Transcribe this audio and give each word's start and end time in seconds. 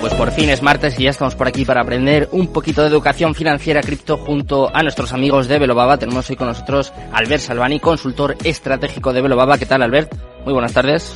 Bueno, 0.00 0.16
pues 0.16 0.28
por 0.28 0.34
fin 0.34 0.48
es 0.48 0.62
martes 0.62 0.98
y 0.98 1.02
ya 1.02 1.10
estamos 1.10 1.34
por 1.34 1.46
aquí 1.46 1.66
para 1.66 1.82
aprender 1.82 2.30
un 2.32 2.50
poquito 2.54 2.80
de 2.80 2.88
educación 2.88 3.34
financiera 3.34 3.82
cripto 3.82 4.16
junto 4.16 4.74
a 4.74 4.82
nuestros 4.82 5.12
amigos 5.12 5.46
de 5.46 5.58
Velobaba. 5.58 5.98
Tenemos 5.98 6.30
hoy 6.30 6.36
con 6.36 6.46
nosotros 6.46 6.90
Albert 7.12 7.42
Salvani, 7.42 7.80
consultor 7.80 8.34
estratégico 8.42 9.12
de 9.12 9.20
Velobaba. 9.20 9.58
¿Qué 9.58 9.66
tal, 9.66 9.82
Albert? 9.82 10.14
Muy 10.46 10.54
buenas 10.54 10.72
tardes. 10.72 11.14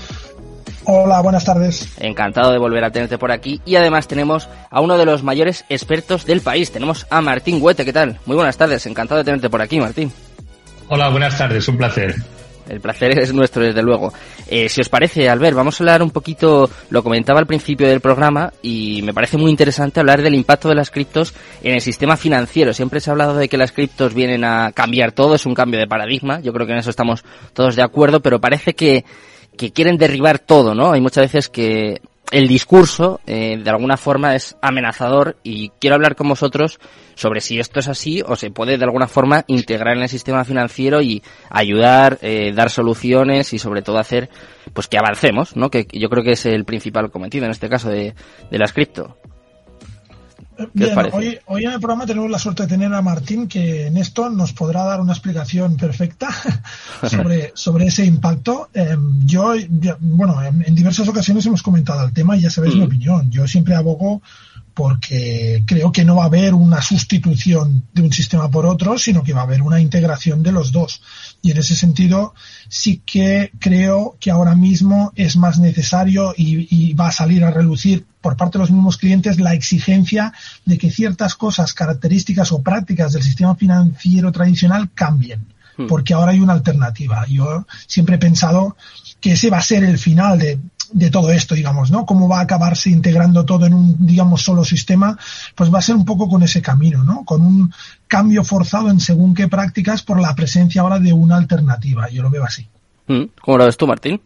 Hola, 0.85 1.23
buenas 1.23 1.47
tardes. 1.47 1.97
Encantado 1.99 2.53
de 2.53 2.59
volver 2.59 2.85
a 2.85 2.91
tenerte 2.91 3.17
por 3.17 3.33
aquí. 3.33 3.63
Y 3.65 3.77
además 3.77 4.07
tenemos 4.07 4.51
a 4.69 4.83
uno 4.83 4.99
de 4.99 5.07
los 5.07 5.23
mayores 5.23 5.65
expertos 5.71 6.27
del 6.27 6.43
país. 6.43 6.71
Tenemos 6.71 7.07
a 7.09 7.23
Martín 7.23 7.61
Huete. 7.63 7.87
¿Qué 7.87 7.93
tal? 7.95 8.19
Muy 8.27 8.37
buenas 8.37 8.59
tardes. 8.59 8.85
Encantado 8.85 9.17
de 9.17 9.25
tenerte 9.25 9.49
por 9.49 9.63
aquí, 9.63 9.81
Martín. 9.81 10.13
Hola, 10.89 11.09
buenas 11.09 11.39
tardes. 11.39 11.67
Un 11.69 11.79
placer. 11.79 12.17
El 12.69 12.81
placer 12.81 13.19
es 13.19 13.33
nuestro, 13.33 13.63
desde 13.63 13.83
luego. 13.83 14.13
Eh, 14.49 14.69
si 14.69 14.81
os 14.81 14.89
parece, 14.89 15.29
Albert, 15.29 15.57
vamos 15.57 15.81
a 15.81 15.85
hablar 15.85 16.03
un 16.03 16.11
poquito, 16.11 16.69
lo 16.91 17.03
comentaba 17.03 17.41
al 17.41 17.47
principio 17.47 17.89
del 17.89 18.01
programa, 18.01 18.53
y 18.63 19.03
me 19.03 19.13
parece 19.13 19.37
muy 19.37 19.51
interesante 19.51 20.01
hablar 20.01 20.23
del 20.23 20.35
impacto 20.35 20.69
de 20.69 20.75
las 20.75 20.91
criptos 20.91 21.35
en 21.63 21.75
el 21.75 21.81
sistema 21.81 22.17
financiero. 22.17 22.73
Siempre 22.73 23.01
se 23.01 23.11
ha 23.11 23.13
hablado 23.13 23.37
de 23.37 23.49
que 23.49 23.59
las 23.59 23.73
criptos 23.73 24.15
vienen 24.15 24.45
a 24.45 24.73
cambiar 24.73 25.13
todo, 25.13 25.35
es 25.35 25.47
un 25.47 25.55
cambio 25.55 25.79
de 25.79 25.87
paradigma, 25.87 26.41
yo 26.41 26.53
creo 26.53 26.67
que 26.67 26.73
en 26.73 26.79
eso 26.79 26.91
estamos 26.91 27.25
todos 27.53 27.77
de 27.77 27.83
acuerdo, 27.83 28.21
pero 28.21 28.41
parece 28.41 28.75
que, 28.75 29.05
que 29.57 29.73
quieren 29.73 29.99
derribar 29.99 30.39
todo, 30.39 30.75
¿no? 30.75 30.93
Hay 30.93 31.01
muchas 31.01 31.25
veces 31.25 31.49
que 31.49 32.01
el 32.31 32.49
discurso, 32.49 33.21
eh, 33.27 33.59
de 33.63 33.71
alguna 33.71 33.97
forma, 33.97 34.35
es 34.35 34.57
amenazador 34.61 35.37
y 35.43 35.71
quiero 35.81 35.97
hablar 35.97 36.17
con 36.17 36.29
vosotros 36.29 36.81
sobre 37.15 37.41
si 37.41 37.59
esto 37.61 37.81
es 37.81 37.89
así 37.89 38.23
o 38.27 38.35
se 38.35 38.51
puede, 38.51 38.77
de 38.77 38.85
alguna 38.85 39.07
forma, 39.07 39.45
integrar 39.47 39.97
en 39.97 40.03
el 40.03 40.09
sistema 40.09 40.45
financiero 40.45 41.01
y 41.01 41.23
ayudar, 41.51 42.19
eh, 42.23 42.53
dar 42.55 42.71
soluciones 42.71 43.53
y, 43.53 43.59
sobre 43.59 43.83
todo, 43.83 43.99
hacer 43.99 44.31
pues 44.73 44.89
que 44.89 44.99
avancemos, 44.99 45.57
¿no? 45.57 45.71
Que 45.71 45.87
yo 45.93 46.09
creo 46.09 46.25
que 46.25 46.33
es 46.33 46.47
el 46.47 46.65
principal 46.65 47.11
cometido, 47.11 47.45
en 47.45 47.53
este 47.53 47.69
caso, 47.69 47.89
de, 47.89 48.15
de 48.51 48.59
las 48.59 48.73
cripto. 48.73 49.17
Bien, 50.73 50.97
hoy, 51.13 51.39
hoy, 51.47 51.65
en 51.65 51.73
el 51.73 51.81
programa 51.81 52.07
tenemos 52.07 52.31
la 52.31 52.39
suerte 52.39 52.65
de 52.65 52.69
tener 52.69 52.93
a 52.93 53.03
Martín 53.03 53.49
que 53.49 53.87
en 53.87 53.97
esto 53.97 54.31
nos 54.31 54.53
podrá 54.53 54.85
dar 54.85 55.01
una 55.01 55.13
explicación 55.13 55.77
perfecta 55.77 56.29
sobre, 57.09 57.53
sobre 57.55 57.87
ese 57.87 58.05
impacto. 58.05 58.69
Em, 58.73 59.27
yo, 59.27 59.55
bueno, 60.01 60.43
en, 60.43 60.75
diversas 60.75 61.09
ocasiones 61.09 61.47
hemos 61.47 61.63
comentado 61.63 62.05
el 62.05 62.13
tema 62.13 62.37
y 62.37 62.43
ya 62.43 62.51
sabéis 62.51 62.75
mi 62.75 62.83
mm. 62.83 62.85
opinión. 62.85 63.31
Yo 63.31 63.47
siempre 63.47 63.75
abogo 63.75 64.23
porque 64.75 65.63
creo 65.67 65.93
que 65.93 66.05
no 66.05 66.17
va 66.17 66.25
a 66.25 66.27
haber 66.27 66.53
una 66.53 66.83
sustitución 66.83 67.85
de 67.93 68.03
un 68.03 68.13
sistema 68.13 68.51
por 68.51 68.67
otro, 68.67 68.99
sino 68.99 69.23
que 69.23 69.33
va 69.33 69.43
a 69.43 69.45
haber 69.45 69.63
una 69.63 69.81
integración 69.81 70.43
de 70.43 70.51
los 70.51 70.73
dos. 70.73 71.01
Y 71.43 71.53
en 71.53 71.59
ese 71.59 71.77
sentido, 71.77 72.35
sí 72.69 73.01
que 73.07 73.53
creo 73.61 74.17
que 74.19 74.33
ahora 74.33 74.57
mismo 74.57 75.13
es 75.15 75.37
más 75.37 75.61
necesario 75.61 76.35
y, 76.37 76.93
va 76.95 77.09
a 77.09 77.13
salir 77.13 77.45
a 77.45 77.51
relucir 77.51 78.05
por 78.21 78.37
parte 78.37 78.59
de 78.59 78.63
los 78.63 78.71
mismos 78.71 78.97
clientes 78.97 79.39
la 79.39 79.55
exigencia 79.55 80.33
de 80.65 80.79
que 80.79 80.91
ciertas 80.91 81.35
cosas, 81.35 81.73
características 81.73 82.51
o 82.53 82.63
prácticas 82.63 83.13
del 83.13 83.23
sistema 83.23 83.55
financiero 83.55 84.33
tradicional 84.33 84.91
cambien, 84.93 85.47
hmm. 85.77 85.87
porque 85.87 86.15
ahora 86.15 86.33
hay 86.33 86.41
una 86.41 86.53
alternativa. 86.53 87.27
Yo 87.29 87.67
siempre 87.87 88.17
he 88.17 88.19
pensado 88.19 88.77
que 89.21 89.33
ese 89.33 89.51
va 89.51 89.59
a 89.59 89.63
ser 89.63 89.85
el 89.85 89.99
final 89.99 90.39
de, 90.39 90.59
de 90.95 91.11
todo 91.11 91.33
esto, 91.33 91.57
digamos, 91.57 91.91
¿no? 91.91 92.07
Cómo 92.07 92.29
va 92.29 92.39
a 92.39 92.43
acabarse 92.43 92.89
integrando 92.89 93.45
todo 93.45 93.67
en 93.67 93.75
un, 93.75 94.07
digamos, 94.07 94.43
solo 94.43 94.65
sistema, 94.65 95.19
pues 95.57 95.73
va 95.75 95.81
a 95.81 95.83
ser 95.83 95.97
un 95.97 96.05
poco 96.05 96.29
con 96.29 96.45
ese 96.45 96.63
camino, 96.63 97.03
¿no? 97.03 97.25
Con 97.25 97.43
un 97.43 97.75
cambio 98.07 98.45
forzado 98.45 98.91
en 98.91 99.01
según 99.01 99.35
qué 99.35 99.49
prácticas 99.49 100.05
por 100.05 100.21
la 100.21 100.37
presencia 100.37 100.83
ahora 100.83 101.01
de 101.01 101.13
una 101.13 101.37
alternativa. 101.37 102.09
Yo 102.11 102.23
lo 102.23 102.31
veo 102.31 102.45
así. 102.45 102.69
Mm, 103.09 103.25
¿Cómo 103.41 103.59
lo 103.59 103.67
ves 103.67 103.77
tú, 103.77 103.89
Martín? 103.89 104.21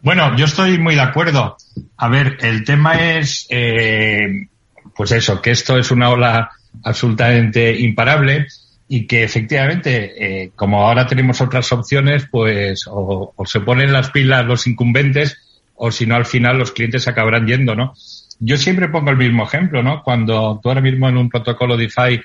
Bueno, 0.00 0.34
yo 0.34 0.46
estoy 0.46 0.78
muy 0.78 0.94
de 0.94 1.02
acuerdo. 1.02 1.58
A 1.98 2.08
ver, 2.08 2.38
el 2.40 2.64
tema 2.64 2.94
es, 2.94 3.46
eh, 3.50 4.48
pues 4.96 5.12
eso, 5.12 5.42
que 5.42 5.50
esto 5.50 5.76
es 5.76 5.90
una 5.90 6.08
ola 6.08 6.50
absolutamente 6.82 7.78
imparable 7.78 8.46
y 8.88 9.06
que 9.06 9.24
efectivamente, 9.24 10.44
eh, 10.44 10.52
como 10.54 10.86
ahora 10.86 11.06
tenemos 11.06 11.40
otras 11.40 11.72
opciones, 11.72 12.26
pues 12.30 12.84
o, 12.86 13.34
se 13.46 13.60
ponen 13.60 13.92
las 13.92 14.10
pilas 14.10 14.44
los 14.46 14.66
incumbentes 14.66 15.38
o 15.76 15.90
si 15.90 16.06
no 16.06 16.16
al 16.16 16.26
final 16.26 16.58
los 16.58 16.72
clientes 16.72 17.06
acabarán 17.08 17.46
yendo, 17.46 17.74
¿no? 17.74 17.94
Yo 18.40 18.56
siempre 18.56 18.88
pongo 18.88 19.10
el 19.10 19.16
mismo 19.16 19.44
ejemplo, 19.44 19.82
¿no? 19.82 20.02
Cuando 20.02 20.60
tú 20.62 20.68
ahora 20.68 20.80
mismo 20.80 21.08
en 21.08 21.16
un 21.16 21.28
protocolo 21.28 21.76
DeFi 21.76 22.20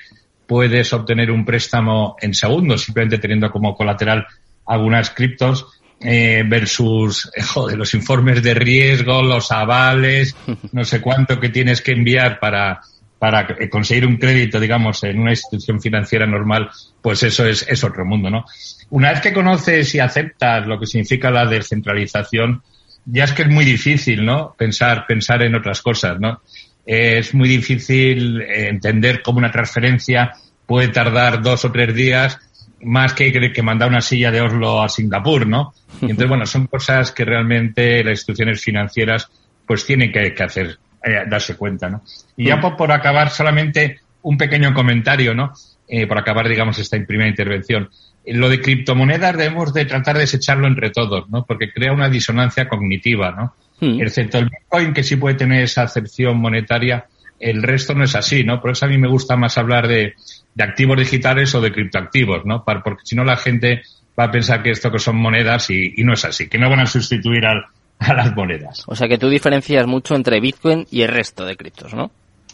puedes 0.46 0.92
obtener 0.92 1.30
un 1.30 1.44
préstamo 1.44 2.16
en 2.20 2.34
segundos, 2.34 2.82
simplemente 2.82 3.18
teniendo 3.18 3.50
como 3.50 3.74
colateral 3.74 4.26
algunas 4.66 5.10
criptos, 5.10 5.66
eh, 6.02 6.44
versus 6.46 7.30
eh, 7.36 7.42
joder, 7.42 7.76
los 7.76 7.92
informes 7.94 8.42
de 8.42 8.54
riesgo, 8.54 9.22
los 9.22 9.52
avales, 9.52 10.34
no 10.72 10.84
sé 10.84 11.00
cuánto 11.00 11.38
que 11.38 11.50
tienes 11.50 11.82
que 11.82 11.92
enviar 11.92 12.40
para, 12.40 12.80
para 13.18 13.46
conseguir 13.68 14.06
un 14.06 14.16
crédito, 14.16 14.58
digamos, 14.58 15.04
en 15.04 15.20
una 15.20 15.30
institución 15.30 15.80
financiera 15.80 16.26
normal, 16.26 16.70
pues 17.02 17.22
eso 17.22 17.44
es, 17.46 17.66
es 17.68 17.84
otro 17.84 18.04
mundo, 18.06 18.30
¿no? 18.30 18.46
Una 18.88 19.10
vez 19.10 19.20
que 19.20 19.34
conoces 19.34 19.94
y 19.94 20.00
aceptas 20.00 20.66
lo 20.66 20.80
que 20.80 20.86
significa 20.86 21.30
la 21.30 21.44
descentralización, 21.44 22.62
ya 23.04 23.24
es 23.24 23.32
que 23.32 23.42
es 23.42 23.48
muy 23.48 23.64
difícil, 23.64 24.24
¿no? 24.24 24.54
Pensar, 24.56 25.06
pensar 25.06 25.42
en 25.42 25.54
otras 25.54 25.82
cosas, 25.82 26.20
¿no? 26.20 26.42
Es 26.86 27.34
muy 27.34 27.48
difícil 27.48 28.42
entender 28.42 29.22
cómo 29.22 29.38
una 29.38 29.50
transferencia 29.50 30.32
puede 30.66 30.88
tardar 30.88 31.42
dos 31.42 31.64
o 31.64 31.72
tres 31.72 31.94
días 31.94 32.38
más 32.82 33.12
que, 33.12 33.52
que 33.52 33.62
mandar 33.62 33.88
una 33.88 34.00
silla 34.00 34.30
de 34.30 34.40
Oslo 34.40 34.82
a 34.82 34.88
Singapur, 34.88 35.46
¿no? 35.46 35.74
Y 36.00 36.06
entonces, 36.06 36.28
bueno, 36.28 36.46
son 36.46 36.66
cosas 36.66 37.12
que 37.12 37.24
realmente 37.24 38.02
las 38.02 38.12
instituciones 38.12 38.62
financieras 38.62 39.28
pues 39.66 39.84
tienen 39.84 40.10
que, 40.10 40.34
que 40.34 40.42
hacer 40.42 40.78
eh, 41.02 41.24
darse 41.26 41.56
cuenta, 41.56 41.88
¿no? 41.88 42.02
Y 42.36 42.46
ya 42.46 42.56
mm. 42.56 42.76
por, 42.76 42.92
acabar 42.92 43.30
solamente 43.30 44.00
un 44.22 44.36
pequeño 44.36 44.74
comentario, 44.74 45.34
¿no? 45.34 45.52
Eh, 45.88 46.06
por 46.06 46.18
acabar, 46.18 46.48
digamos, 46.48 46.78
esta 46.78 46.98
primera 47.06 47.28
intervención. 47.28 47.88
Lo 48.26 48.48
de 48.48 48.60
criptomonedas 48.60 49.36
debemos 49.36 49.72
de 49.72 49.86
tratar 49.86 50.14
de 50.14 50.22
desecharlo 50.22 50.66
entre 50.66 50.90
todos, 50.90 51.28
¿no? 51.30 51.44
Porque 51.44 51.72
crea 51.72 51.92
una 51.92 52.08
disonancia 52.08 52.68
cognitiva, 52.68 53.30
¿no? 53.32 53.54
Mm. 53.80 54.02
Excepto 54.02 54.38
el 54.38 54.50
Bitcoin, 54.50 54.92
que 54.92 55.02
sí 55.02 55.16
puede 55.16 55.36
tener 55.36 55.62
esa 55.62 55.82
acepción 55.82 56.38
monetaria, 56.38 57.06
el 57.38 57.62
resto 57.62 57.94
no 57.94 58.04
es 58.04 58.14
así, 58.14 58.44
¿no? 58.44 58.60
Por 58.60 58.72
eso 58.72 58.84
a 58.84 58.88
mí 58.88 58.98
me 58.98 59.08
gusta 59.08 59.36
más 59.36 59.56
hablar 59.56 59.88
de, 59.88 60.14
de 60.54 60.64
activos 60.64 60.98
digitales 60.98 61.54
o 61.54 61.60
de 61.60 61.72
criptoactivos, 61.72 62.44
¿no? 62.44 62.62
Porque 62.64 63.02
si 63.04 63.16
no 63.16 63.24
la 63.24 63.36
gente 63.36 63.82
va 64.18 64.24
a 64.24 64.30
pensar 64.30 64.62
que 64.62 64.70
esto 64.70 64.90
que 64.90 64.98
son 64.98 65.16
monedas 65.16 65.70
y, 65.70 65.94
y 65.96 66.04
no 66.04 66.12
es 66.12 66.24
así, 66.24 66.48
que 66.48 66.58
no 66.58 66.68
van 66.68 66.80
a 66.80 66.86
sustituir 66.86 67.46
al, 67.46 67.64
a 67.98 68.14
las 68.14 68.34
monedas. 68.34 68.84
O 68.86 68.94
sea 68.94 69.08
que 69.08 69.18
tú 69.18 69.28
diferencias 69.28 69.86
mucho 69.86 70.14
entre 70.14 70.40
Bitcoin 70.40 70.86
y 70.90 71.02
el 71.02 71.08
resto 71.08 71.44
de 71.44 71.56
criptos, 71.56 71.94
¿no? 71.94 72.10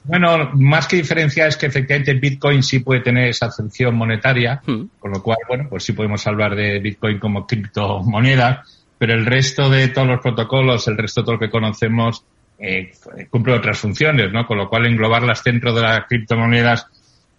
Bueno, 0.08 0.50
más 0.54 0.86
que 0.86 0.96
diferenciar 0.96 1.48
es 1.48 1.56
que 1.56 1.66
efectivamente 1.66 2.14
Bitcoin 2.14 2.62
sí 2.62 2.78
puede 2.80 3.00
tener 3.00 3.28
esa 3.28 3.46
acepción 3.46 3.96
monetaria, 3.96 4.60
hmm. 4.64 4.82
con 4.98 5.10
lo 5.10 5.22
cual, 5.22 5.38
bueno, 5.48 5.66
pues 5.68 5.84
sí 5.84 5.92
podemos 5.92 6.26
hablar 6.26 6.54
de 6.54 6.78
Bitcoin 6.78 7.18
como 7.18 7.46
criptomoneda, 7.46 8.64
pero 8.98 9.14
el 9.14 9.26
resto 9.26 9.68
de 9.68 9.88
todos 9.88 10.06
los 10.06 10.20
protocolos, 10.20 10.86
el 10.88 10.96
resto 10.96 11.20
de 11.20 11.24
todo 11.24 11.34
lo 11.34 11.40
que 11.40 11.50
conocemos, 11.50 12.24
eh, 12.58 12.92
cumple 13.28 13.54
otras 13.54 13.78
funciones, 13.78 14.32
¿no? 14.32 14.46
Con 14.46 14.58
lo 14.58 14.68
cual 14.68 14.86
englobarlas 14.86 15.44
dentro 15.44 15.74
de 15.74 15.82
las 15.82 16.06
criptomonedas 16.06 16.86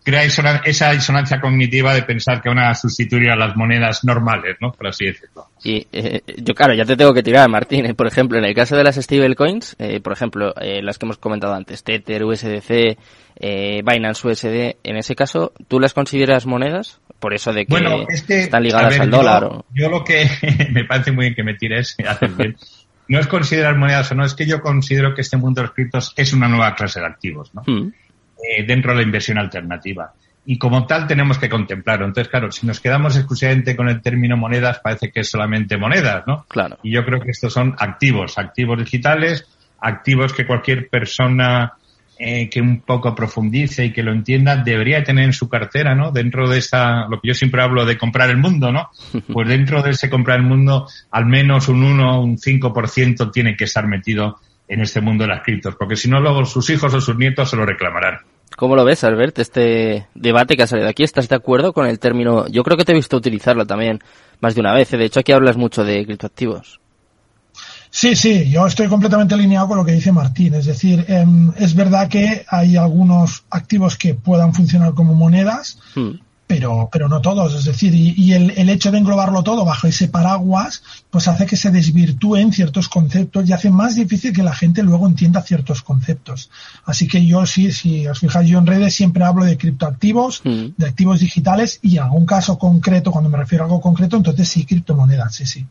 crea 0.07 0.23
esa 0.23 0.91
disonancia 0.91 1.41
cognitiva 1.41 1.93
de 1.93 2.01
pensar 2.01 2.41
que 2.41 2.47
van 2.47 2.59
a 2.59 2.73
sustituir 2.73 3.29
a 3.29 3.35
las 3.35 3.57
monedas 3.57 4.05
normales, 4.05 4.55
¿no? 4.61 4.71
Por 4.71 4.87
así 4.87 5.07
decirlo. 5.07 5.47
Y 5.65 5.85
eh, 5.91 6.21
yo, 6.37 6.55
claro, 6.55 6.73
ya 6.73 6.85
te 6.85 6.95
tengo 6.95 7.13
que 7.13 7.21
tirar, 7.21 7.49
Martín. 7.49 7.85
¿eh? 7.87 7.93
Por 7.93 8.07
ejemplo, 8.07 8.37
en 8.37 8.45
el 8.45 8.55
caso 8.55 8.77
de 8.77 8.85
las 8.85 8.95
stablecoins, 8.95 9.75
eh, 9.79 9.99
por 9.99 10.13
ejemplo, 10.13 10.53
eh, 10.61 10.81
las 10.81 10.97
que 10.97 11.07
hemos 11.07 11.17
comentado 11.17 11.53
antes, 11.53 11.83
Tether, 11.83 12.23
USDC, 12.23 12.97
eh, 13.35 13.81
Binance 13.83 14.25
USD, 14.25 14.77
en 14.81 14.95
ese 14.95 15.13
caso, 15.13 15.51
¿tú 15.67 15.81
las 15.81 15.93
consideras 15.93 16.45
monedas? 16.45 17.01
Por 17.19 17.33
eso 17.33 17.51
de 17.51 17.65
que, 17.65 18.05
están 18.29 18.63
ligadas 18.63 18.97
al 19.01 19.11
dólar. 19.11 19.43
Yo, 19.43 19.65
yo 19.73 19.89
lo 19.89 20.05
que 20.05 20.25
me 20.71 20.85
parece 20.85 21.11
muy 21.11 21.25
bien 21.25 21.35
que 21.35 21.43
me 21.43 21.55
tires, 21.55 21.97
bien, 22.37 22.55
no 23.09 23.19
es 23.19 23.27
considerar 23.27 23.75
monedas 23.75 24.09
o 24.13 24.15
no, 24.15 24.23
es 24.23 24.35
que 24.35 24.45
yo 24.45 24.61
considero 24.61 25.13
que 25.13 25.19
este 25.19 25.35
mundo 25.35 25.59
de 25.59 25.67
los 25.67 25.75
criptos 25.75 26.13
es 26.15 26.31
una 26.31 26.47
nueva 26.47 26.75
clase 26.75 27.01
de 27.01 27.07
activos, 27.07 27.53
¿no? 27.53 27.63
Hmm. 27.65 27.91
Eh, 28.37 28.63
dentro 28.65 28.91
de 28.91 28.97
la 28.97 29.03
inversión 29.03 29.37
alternativa. 29.39 30.13
Y 30.45 30.57
como 30.59 30.85
tal 30.85 31.07
tenemos 31.07 31.39
que 31.39 31.49
contemplarlo. 31.49 32.05
Entonces, 32.05 32.29
claro, 32.29 32.51
si 32.51 32.67
nos 32.67 32.79
quedamos 32.79 33.17
exclusivamente 33.17 33.75
con 33.75 33.89
el 33.89 34.01
término 34.01 34.37
monedas, 34.37 34.79
parece 34.79 35.11
que 35.11 35.21
es 35.21 35.29
solamente 35.29 35.75
monedas, 35.75 36.23
¿no? 36.27 36.45
Claro. 36.47 36.77
Y 36.83 36.91
yo 36.91 37.03
creo 37.03 37.19
que 37.19 37.31
estos 37.31 37.51
son 37.51 37.75
activos, 37.79 38.37
activos 38.37 38.77
digitales, 38.77 39.45
activos 39.81 40.33
que 40.33 40.45
cualquier 40.45 40.87
persona 40.87 41.73
eh, 42.19 42.49
que 42.49 42.61
un 42.61 42.81
poco 42.81 43.13
profundice 43.13 43.85
y 43.85 43.93
que 43.93 44.03
lo 44.03 44.11
entienda 44.11 44.55
debería 44.55 45.03
tener 45.03 45.25
en 45.25 45.33
su 45.33 45.49
cartera, 45.49 45.95
¿no? 45.95 46.11
Dentro 46.11 46.47
de 46.47 46.59
esa, 46.59 47.07
lo 47.07 47.19
que 47.19 47.27
yo 47.27 47.33
siempre 47.33 47.61
hablo 47.61 47.85
de 47.85 47.97
comprar 47.97 48.29
el 48.29 48.37
mundo, 48.37 48.71
¿no? 48.71 48.89
Pues 49.33 49.47
dentro 49.47 49.81
de 49.81 49.91
ese 49.91 50.09
comprar 50.09 50.39
el 50.39 50.45
mundo, 50.45 50.87
al 51.11 51.25
menos 51.25 51.67
un 51.69 51.83
1, 51.83 52.21
un 52.21 52.37
5% 52.37 53.31
tiene 53.31 53.55
que 53.55 53.65
estar 53.65 53.87
metido 53.87 54.39
en 54.67 54.81
este 54.81 55.01
mundo 55.01 55.23
de 55.23 55.29
las 55.29 55.43
criptos, 55.43 55.75
porque 55.75 55.95
si 55.95 56.09
no, 56.09 56.19
luego 56.19 56.45
sus 56.45 56.69
hijos 56.69 56.93
o 56.93 57.01
sus 57.01 57.17
nietos 57.17 57.49
se 57.49 57.55
lo 57.55 57.65
reclamarán. 57.65 58.19
¿Cómo 58.55 58.75
lo 58.75 58.85
ves, 58.85 59.03
Albert, 59.03 59.37
este 59.39 60.07
debate 60.15 60.55
que 60.55 60.63
ha 60.63 60.67
salido 60.67 60.89
aquí? 60.89 61.03
¿Estás 61.03 61.29
de 61.29 61.35
acuerdo 61.35 61.73
con 61.73 61.85
el 61.85 61.99
término? 61.99 62.47
Yo 62.47 62.63
creo 62.63 62.77
que 62.77 62.85
te 62.85 62.91
he 62.91 62.95
visto 62.95 63.17
utilizarlo 63.17 63.65
también 63.65 63.99
más 64.39 64.55
de 64.55 64.61
una 64.61 64.73
vez. 64.73 64.91
¿eh? 64.93 64.97
De 64.97 65.05
hecho, 65.05 65.19
aquí 65.19 65.31
hablas 65.31 65.57
mucho 65.57 65.83
de 65.83 66.05
criptoactivos. 66.05 66.79
Sí, 67.89 68.15
sí, 68.15 68.49
yo 68.49 68.65
estoy 68.65 68.87
completamente 68.87 69.33
alineado 69.33 69.67
con 69.67 69.77
lo 69.77 69.85
que 69.85 69.93
dice 69.93 70.11
Martín. 70.11 70.55
Es 70.55 70.65
decir, 70.65 71.05
em, 71.07 71.51
es 71.57 71.75
verdad 71.75 72.09
que 72.09 72.45
hay 72.47 72.77
algunos 72.77 73.45
activos 73.49 73.97
que 73.97 74.13
puedan 74.13 74.53
funcionar 74.53 74.93
como 74.93 75.13
monedas, 75.13 75.79
hmm 75.95 76.26
pero, 76.47 76.89
pero 76.91 77.09
no 77.09 77.21
todos. 77.21 77.53
Es 77.53 77.65
decir, 77.65 77.93
y, 77.93 78.33
el, 78.33 78.51
el, 78.51 78.69
hecho 78.69 78.89
de 78.89 78.97
englobarlo 78.97 79.43
todo 79.43 79.65
bajo 79.65 79.85
ese 79.85 80.07
paraguas, 80.07 80.81
pues 81.09 81.27
hace 81.27 81.45
que 81.45 81.57
se 81.57 81.69
desvirtúen 81.71 82.53
ciertos 82.53 82.87
conceptos 82.87 83.47
y 83.47 83.53
hace 83.53 83.69
más 83.69 83.95
difícil 83.95 84.33
que 84.33 84.43
la 84.43 84.53
gente 84.53 84.81
luego 84.81 85.07
entienda 85.07 85.41
ciertos 85.41 85.81
conceptos. 85.81 86.49
Así 86.85 87.07
que 87.07 87.25
yo 87.25 87.45
sí, 87.45 87.71
si 87.73 88.07
os 88.07 88.19
fijáis, 88.19 88.49
yo 88.49 88.59
en 88.59 88.65
redes 88.65 88.95
siempre 88.95 89.25
hablo 89.25 89.43
de 89.43 89.57
criptoactivos, 89.57 90.41
mm. 90.45 90.65
de 90.77 90.87
activos 90.87 91.19
digitales 91.19 91.79
y 91.81 91.97
en 91.97 92.03
algún 92.03 92.25
caso 92.25 92.57
concreto, 92.57 93.11
cuando 93.11 93.29
me 93.29 93.37
refiero 93.37 93.65
a 93.65 93.67
algo 93.67 93.81
concreto, 93.81 94.15
entonces 94.15 94.47
sí, 94.47 94.65
criptomonedas, 94.65 95.35
sí, 95.35 95.45
sí. 95.45 95.65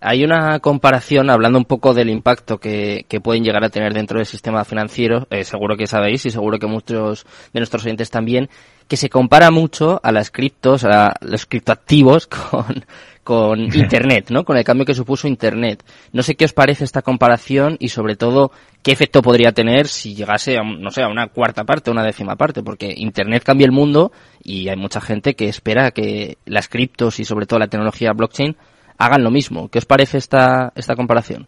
Hay 0.00 0.22
una 0.22 0.60
comparación, 0.60 1.28
hablando 1.28 1.58
un 1.58 1.64
poco 1.64 1.92
del 1.92 2.08
impacto 2.08 2.58
que, 2.58 3.04
que 3.08 3.20
pueden 3.20 3.42
llegar 3.42 3.64
a 3.64 3.68
tener 3.68 3.94
dentro 3.94 4.18
del 4.18 4.26
sistema 4.26 4.64
financiero, 4.64 5.26
eh, 5.30 5.42
seguro 5.42 5.76
que 5.76 5.88
sabéis 5.88 6.24
y 6.24 6.30
seguro 6.30 6.60
que 6.60 6.68
muchos 6.68 7.26
de 7.52 7.58
nuestros 7.58 7.84
oyentes 7.84 8.08
también, 8.08 8.48
que 8.88 8.96
se 8.96 9.10
compara 9.10 9.50
mucho 9.50 10.00
a 10.02 10.10
las 10.10 10.30
criptos, 10.30 10.84
a 10.84 11.14
los 11.20 11.46
criptoactivos 11.46 12.26
con, 12.50 12.84
con 13.22 13.60
Internet, 13.74 14.30
¿no? 14.30 14.44
Con 14.44 14.56
el 14.56 14.64
cambio 14.64 14.86
que 14.86 14.94
supuso 14.94 15.28
Internet. 15.28 15.84
No 16.12 16.22
sé 16.22 16.34
qué 16.34 16.46
os 16.46 16.54
parece 16.54 16.84
esta 16.84 17.02
comparación 17.02 17.76
y 17.78 17.90
sobre 17.90 18.16
todo 18.16 18.50
qué 18.82 18.90
efecto 18.90 19.20
podría 19.20 19.52
tener 19.52 19.86
si 19.86 20.14
llegase 20.14 20.56
a, 20.56 20.62
no 20.62 20.90
sé, 20.90 21.02
a 21.02 21.08
una 21.08 21.28
cuarta 21.28 21.64
parte, 21.64 21.90
una 21.90 22.02
décima 22.02 22.36
parte, 22.36 22.62
porque 22.62 22.94
Internet 22.96 23.42
cambia 23.44 23.66
el 23.66 23.72
mundo 23.72 24.10
y 24.42 24.68
hay 24.68 24.76
mucha 24.76 25.02
gente 25.02 25.34
que 25.34 25.48
espera 25.48 25.90
que 25.90 26.38
las 26.46 26.68
criptos 26.68 27.20
y 27.20 27.24
sobre 27.24 27.44
todo 27.44 27.58
la 27.58 27.68
tecnología 27.68 28.12
blockchain 28.12 28.56
hagan 28.96 29.22
lo 29.22 29.30
mismo. 29.30 29.68
¿Qué 29.68 29.78
os 29.78 29.84
parece 29.84 30.16
esta, 30.16 30.72
esta 30.74 30.96
comparación? 30.96 31.46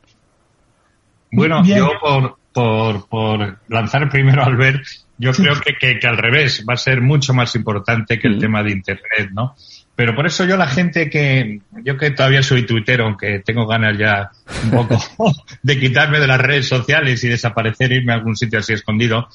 Bueno, 1.33 1.65
yo 1.65 1.89
por, 2.01 2.37
por, 2.53 3.09
por 3.09 3.59
lanzar 3.69 4.09
primero 4.11 4.43
al 4.43 4.57
ver 4.57 4.83
yo 5.21 5.33
creo 5.33 5.55
que, 5.61 5.99
que, 5.99 6.07
al 6.07 6.17
revés, 6.17 6.65
va 6.67 6.75
a 6.75 6.79
ser 6.79 7.03
mucho 7.03 7.35
más 7.35 7.55
importante 7.55 8.19
que 8.19 8.27
el 8.27 8.37
mm. 8.37 8.41
tema 8.41 8.63
de 8.63 8.71
Internet, 8.71 9.31
¿no? 9.33 9.55
Pero 9.95 10.15
por 10.15 10.27
eso 10.27 10.47
yo 10.47 10.57
la 10.57 10.67
gente 10.67 11.11
que, 11.11 11.61
yo 11.85 11.99
que 11.99 12.11
todavía 12.13 12.43
soy 12.43 12.65
tuitero, 12.65 13.05
aunque 13.05 13.41
tengo 13.41 13.67
ganas 13.67 13.99
ya 13.99 14.31
un 14.65 14.71
poco 14.71 14.99
de 15.63 15.79
quitarme 15.79 16.19
de 16.21 16.27
las 16.27 16.41
redes 16.41 16.67
sociales 16.67 17.23
y 17.23 17.29
desaparecer, 17.29 17.93
irme 17.93 18.13
a 18.13 18.17
algún 18.17 18.35
sitio 18.35 18.61
así 18.61 18.73
escondido, 18.73 19.29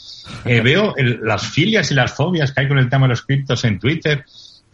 eh, 0.44 0.62
veo 0.62 0.96
las 0.98 1.46
filias 1.52 1.92
y 1.92 1.94
las 1.94 2.16
fobias 2.16 2.52
que 2.52 2.62
hay 2.62 2.68
con 2.68 2.80
el 2.80 2.90
tema 2.90 3.06
de 3.06 3.10
los 3.10 3.22
criptos 3.22 3.64
en 3.64 3.78
Twitter. 3.78 4.26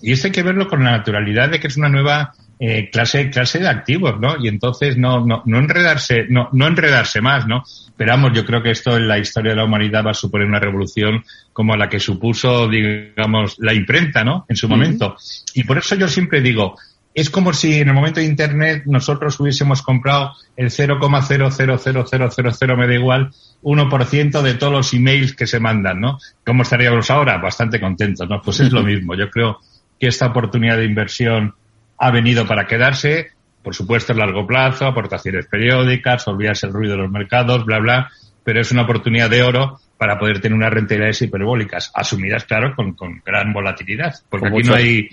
Y 0.02 0.14
esto 0.14 0.28
hay 0.28 0.32
que 0.32 0.44
verlo 0.44 0.70
con 0.70 0.82
la 0.82 0.92
naturalidad 0.92 1.50
de 1.50 1.60
que 1.60 1.68
es 1.68 1.76
una 1.76 1.90
nueva 1.90 2.32
eh, 2.64 2.92
clase, 2.92 3.32
clase 3.32 3.58
de 3.58 3.68
activos, 3.68 4.20
¿no? 4.20 4.36
Y 4.40 4.48
entonces 4.48 4.96
no, 4.96 5.26
no, 5.26 5.42
no 5.48 5.58
enredarse, 5.58 6.28
no, 6.30 6.48
no 6.52 6.68
enredarse 6.68 7.20
más, 7.20 7.48
¿no? 7.48 7.64
Pero 7.98 8.32
yo 8.32 8.46
creo 8.46 8.62
que 8.62 8.70
esto 8.70 8.96
en 8.96 9.08
la 9.08 9.18
historia 9.18 9.54
de 9.54 9.56
la 9.56 9.66
humanidad 9.66 10.06
va 10.06 10.12
a 10.12 10.14
suponer 10.14 10.48
una 10.48 10.60
revolución 10.60 11.24
como 11.54 11.76
la 11.76 11.90
que 11.90 12.00
supuso, 12.00 12.68
digamos, 12.68 13.56
la 13.58 13.74
imprenta, 13.74 14.24
¿no? 14.24 14.46
En 14.48 14.56
su 14.56 14.70
momento. 14.70 15.16
Y 15.56 15.64
por 15.64 15.80
eso 15.80 15.96
yo 15.96 16.08
siempre 16.08 16.40
digo, 16.40 16.78
es 17.16 17.32
como 17.32 17.52
si 17.52 17.80
en 17.80 17.88
el 17.88 17.96
momento 17.96 18.20
de 18.20 18.28
Internet 18.28 18.84
nosotros 18.86 19.40
hubiésemos 19.40 19.82
comprado 19.82 20.34
el 20.56 20.70
0,00000, 20.70 22.78
me 22.78 22.86
da 22.86 22.94
igual, 22.94 23.32
1% 23.64 24.42
de 24.44 24.54
todos 24.54 24.72
los 24.72 24.94
emails 24.94 25.36
que 25.36 25.48
se 25.48 25.60
mandan, 25.60 26.00
¿no? 26.00 26.20
¿Cómo 26.46 26.62
estaríamos 26.62 27.10
ahora? 27.10 27.40
Bastante 27.40 27.80
contentos, 27.80 28.30
¿no? 28.30 28.40
Pues 28.40 28.60
es 28.60 28.72
lo 28.72 28.84
mismo. 28.84 29.16
Yo 29.16 29.32
creo 29.32 29.58
que 30.00 30.10
esta 30.10 30.28
oportunidad 30.28 30.78
de 30.78 30.86
inversión 30.86 31.56
ha 32.02 32.12
venido 32.12 32.46
para 32.46 32.68
quedarse 32.68 33.32
por 33.62 33.76
supuesto, 33.76 34.14
a 34.14 34.16
largo 34.16 34.46
plazo, 34.48 34.86
aportaciones 34.86 35.46
periódicas, 35.48 36.28
olvidarse 36.28 36.68
el 36.68 36.74
ruido 36.74 36.94
de 36.94 37.04
los 37.04 37.12
mercados, 37.12 37.66
bla, 37.66 37.80
bla, 37.80 38.12
pero 38.44 38.62
es 38.62 38.72
una 38.72 38.84
oportunidad 38.84 39.30
de 39.30 39.44
oro 39.44 39.80
para 39.98 40.18
poder 40.18 40.42
tener 40.42 40.58
unas 40.58 40.74
rentabilidades 40.74 41.22
hiperbólicas, 41.22 41.92
asumidas, 41.94 42.46
claro, 42.46 42.74
con, 42.76 43.22
gran 43.24 43.54
volatilidad, 43.54 44.16
porque 44.30 44.48
aquí 44.48 44.64
no 44.64 44.74
hay, 44.74 45.10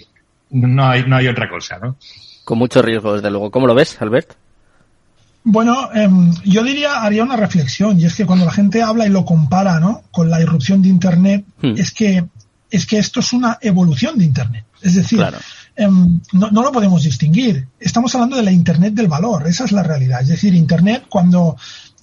no 0.51 0.89
hay, 0.89 1.05
no 1.05 1.17
hay 1.17 1.29
otra 1.29 1.49
cosa, 1.49 1.79
¿no? 1.79 1.97
Con 2.45 2.59
mucho 2.59 2.81
riesgo, 2.81 3.15
desde 3.15 3.31
luego. 3.31 3.51
¿Cómo 3.51 3.67
lo 3.67 3.75
ves, 3.75 4.01
Albert? 4.01 4.33
Bueno, 5.45 5.91
em, 5.95 6.33
yo 6.45 6.63
diría, 6.63 7.03
haría 7.03 7.23
una 7.23 7.37
reflexión, 7.37 8.01
y 8.01 8.07
es 8.07 8.15
que 8.15 8.25
cuando 8.25 8.47
la 8.47 8.53
gente 8.53 8.83
habla 8.83 9.07
y 9.07 9.11
lo 9.11 9.27
compara, 9.27 9.79
¿no? 9.79 10.05
Con 10.11 10.31
la 10.31 10.41
irrupción 10.41 10.81
de 10.81 10.89
Internet, 10.89 11.45
hmm. 11.61 11.75
es 11.77 11.93
que, 11.93 12.25
es 12.71 12.87
que 12.87 12.99
esto 12.99 13.21
es 13.21 13.35
una 13.35 13.59
evolución 13.61 14.19
de 14.19 14.25
Internet. 14.25 14.65
Es 14.81 14.95
decir, 14.95 15.21
Em, 15.21 15.35
no, 15.87 16.51
no, 16.51 16.63
lo 16.63 16.73
podemos 16.73 17.05
distinguir. 17.05 17.69
Estamos 17.79 18.15
hablando 18.15 18.37
de 18.37 18.43
la 18.43 18.53
Internet 18.53 18.95
del 18.95 19.07
valor, 19.07 19.47
esa 19.47 19.65
es 19.65 19.73
la 19.73 19.83
realidad. 19.83 20.21
Es 20.23 20.29
decir, 20.29 20.55
Internet, 20.55 21.05
cuando 21.09 21.57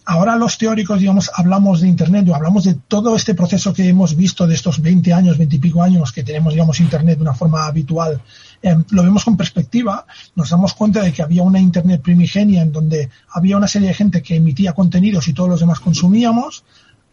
ahora 0.06 0.36
los 0.36 0.57
teóricos, 0.57 1.00
digamos, 1.00 1.31
hablamos 1.33 1.81
de 1.81 1.88
Internet 1.88 2.27
o 2.30 2.36
hablamos 2.36 2.63
de 2.63 2.75
todo 2.75 3.16
este 3.16 3.33
proceso 3.33 3.74
que 3.74 3.89
hemos 3.89 4.16
visto 4.16 4.48
de 4.48 4.56
estos 4.56 4.81
20 4.81 5.12
años, 5.13 5.38
20 5.38 5.56
y 5.56 5.60
pico 5.60 5.81
años 5.81 6.12
que 6.12 6.24
tenemos, 6.24 6.54
digamos, 6.54 6.80
Internet 6.80 7.18
de 7.18 7.24
una 7.24 7.33
forma 7.33 7.66
habitual, 7.66 8.22
em, 8.62 8.83
lo 8.92 9.04
vemos 9.04 9.25
con 9.25 9.36
perspectiva, 9.36 10.06
nos 10.36 10.50
damos 10.50 10.74
cuenta 10.74 11.01
de 11.01 11.12
que 11.12 11.24
había 11.24 11.44
una 11.44 11.60
Internet 11.60 12.01
primigenia 12.01 12.62
en 12.62 12.72
donde 12.72 13.10
había 13.31 13.57
una 13.57 13.68
serie 13.68 13.89
de 13.89 13.94
gente 13.94 14.22
que 14.22 14.36
emitía 14.36 14.74
contenidos 14.74 15.27
y 15.27 15.33
todos 15.33 15.50
los 15.50 15.60
demás 15.60 15.80
consumíamos, 15.80 16.63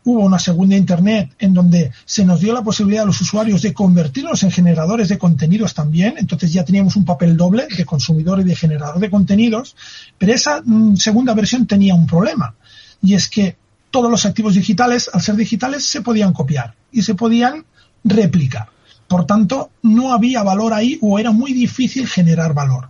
hubo 0.04 0.20
una 0.20 0.38
segunda 0.38 0.76
Internet 0.76 1.32
en 1.38 1.54
donde 1.54 1.92
se 2.04 2.24
nos 2.24 2.40
dio 2.40 2.52
la 2.52 2.62
posibilidad 2.62 3.04
a 3.04 3.06
los 3.06 3.20
usuarios 3.20 3.62
de 3.62 3.72
convertirnos 3.72 4.42
en 4.42 4.50
generadores 4.50 5.08
de 5.08 5.18
contenidos 5.18 5.74
también, 5.74 6.14
entonces 6.18 6.52
ya 6.52 6.64
teníamos 6.64 6.96
un 6.96 7.04
papel 7.04 7.36
doble 7.36 7.66
de 7.76 7.84
consumidor 7.84 8.40
y 8.40 8.44
de 8.44 8.56
generador 8.56 8.98
de 8.98 9.10
contenidos, 9.10 9.76
pero 10.18 10.32
esa 10.32 10.62
mm, 10.64 10.96
segunda 10.96 11.34
versión 11.34 11.66
tenía 11.66 11.94
un 11.94 12.06
problema, 12.06 12.54
y 13.02 13.14
es 13.14 13.28
que 13.28 13.56
todos 13.90 14.10
los 14.10 14.24
activos 14.26 14.54
digitales, 14.54 15.10
al 15.12 15.20
ser 15.20 15.36
digitales, 15.36 15.86
se 15.86 16.00
podían 16.00 16.32
copiar 16.32 16.74
y 16.90 17.02
se 17.02 17.14
podían 17.14 17.64
replicar. 18.02 18.68
Por 19.06 19.26
tanto, 19.26 19.70
no 19.82 20.12
había 20.12 20.42
valor 20.42 20.72
ahí 20.72 20.98
o 21.02 21.18
era 21.18 21.30
muy 21.30 21.52
difícil 21.52 22.08
generar 22.08 22.54
valor. 22.54 22.88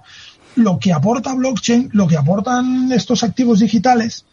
Lo 0.55 0.79
que 0.79 0.93
aporta 0.93 1.35
blockchain, 1.35 1.91
lo 1.93 2.07
que 2.07 2.17
aportan 2.17 2.93
estos 2.93 3.25
activos 3.25 3.59
digitales, 3.59 4.25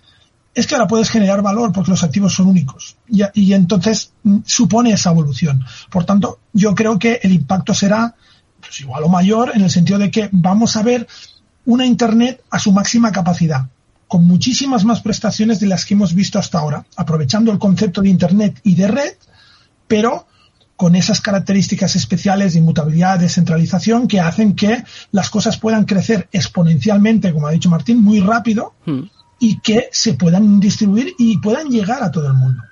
es 0.59 0.67
que 0.67 0.75
ahora 0.75 0.87
puedes 0.87 1.09
generar 1.09 1.41
valor 1.41 1.71
porque 1.71 1.91
los 1.91 2.03
activos 2.03 2.33
son 2.33 2.47
únicos 2.47 2.97
y, 3.07 3.53
entonces 3.53 4.11
mm, 4.23 4.39
supone 4.45 4.91
esa 4.91 5.11
evolución. 5.11 5.63
Por 5.89 6.05
tanto, 6.05 6.39
yo 6.53 6.75
creo 6.75 6.99
que 6.99 7.19
el 7.23 7.31
impacto 7.31 7.73
será 7.73 8.15
pues, 8.59 8.81
igual 8.81 9.03
o 9.03 9.09
mayor 9.09 9.51
en 9.55 9.61
el 9.61 9.69
sentido 9.69 9.99
de 9.99 10.11
que 10.11 10.29
vamos 10.31 10.75
a 10.75 10.83
ver 10.83 11.07
una 11.65 11.85
Internet 11.85 12.41
a 12.49 12.59
su 12.59 12.71
máxima 12.71 13.11
capacidad, 13.11 13.67
con 14.07 14.25
muchísimas 14.25 14.85
más 14.85 15.01
prestaciones 15.01 15.59
de 15.59 15.67
las 15.67 15.85
que 15.85 15.93
hemos 15.93 16.13
visto 16.13 16.39
hasta 16.39 16.59
ahora, 16.59 16.85
aprovechando 16.95 17.51
el 17.51 17.59
concepto 17.59 18.01
de 18.01 18.09
Internet 18.09 18.59
y 18.63 18.75
de 18.75 18.87
red, 18.87 19.13
pero 19.87 20.25
con 20.75 20.95
esas 20.95 21.19
características 21.19 21.95
especiales 21.95 22.53
de 22.53 22.59
inmutabilidad, 22.59 23.19
descentralización, 23.19 24.07
que 24.07 24.21
hacen 24.21 24.55
que 24.55 24.83
las 25.11 25.29
cosas 25.29 25.57
puedan 25.57 25.83
crecer 25.85 26.29
exponencialmente, 26.31 27.33
como 27.33 27.47
ha 27.47 27.51
dicho 27.51 27.69
Martín, 27.69 28.01
muy 28.01 28.21
rápido. 28.21 28.73
Hmm 28.85 29.03
y 29.39 29.59
que 29.59 29.89
se 29.91 30.13
puedan 30.13 30.59
distribuir 30.59 31.13
y 31.17 31.37
puedan 31.37 31.69
llegar 31.69 32.03
a 32.03 32.11
todo 32.11 32.27
el 32.27 32.33
mundo. 32.33 32.63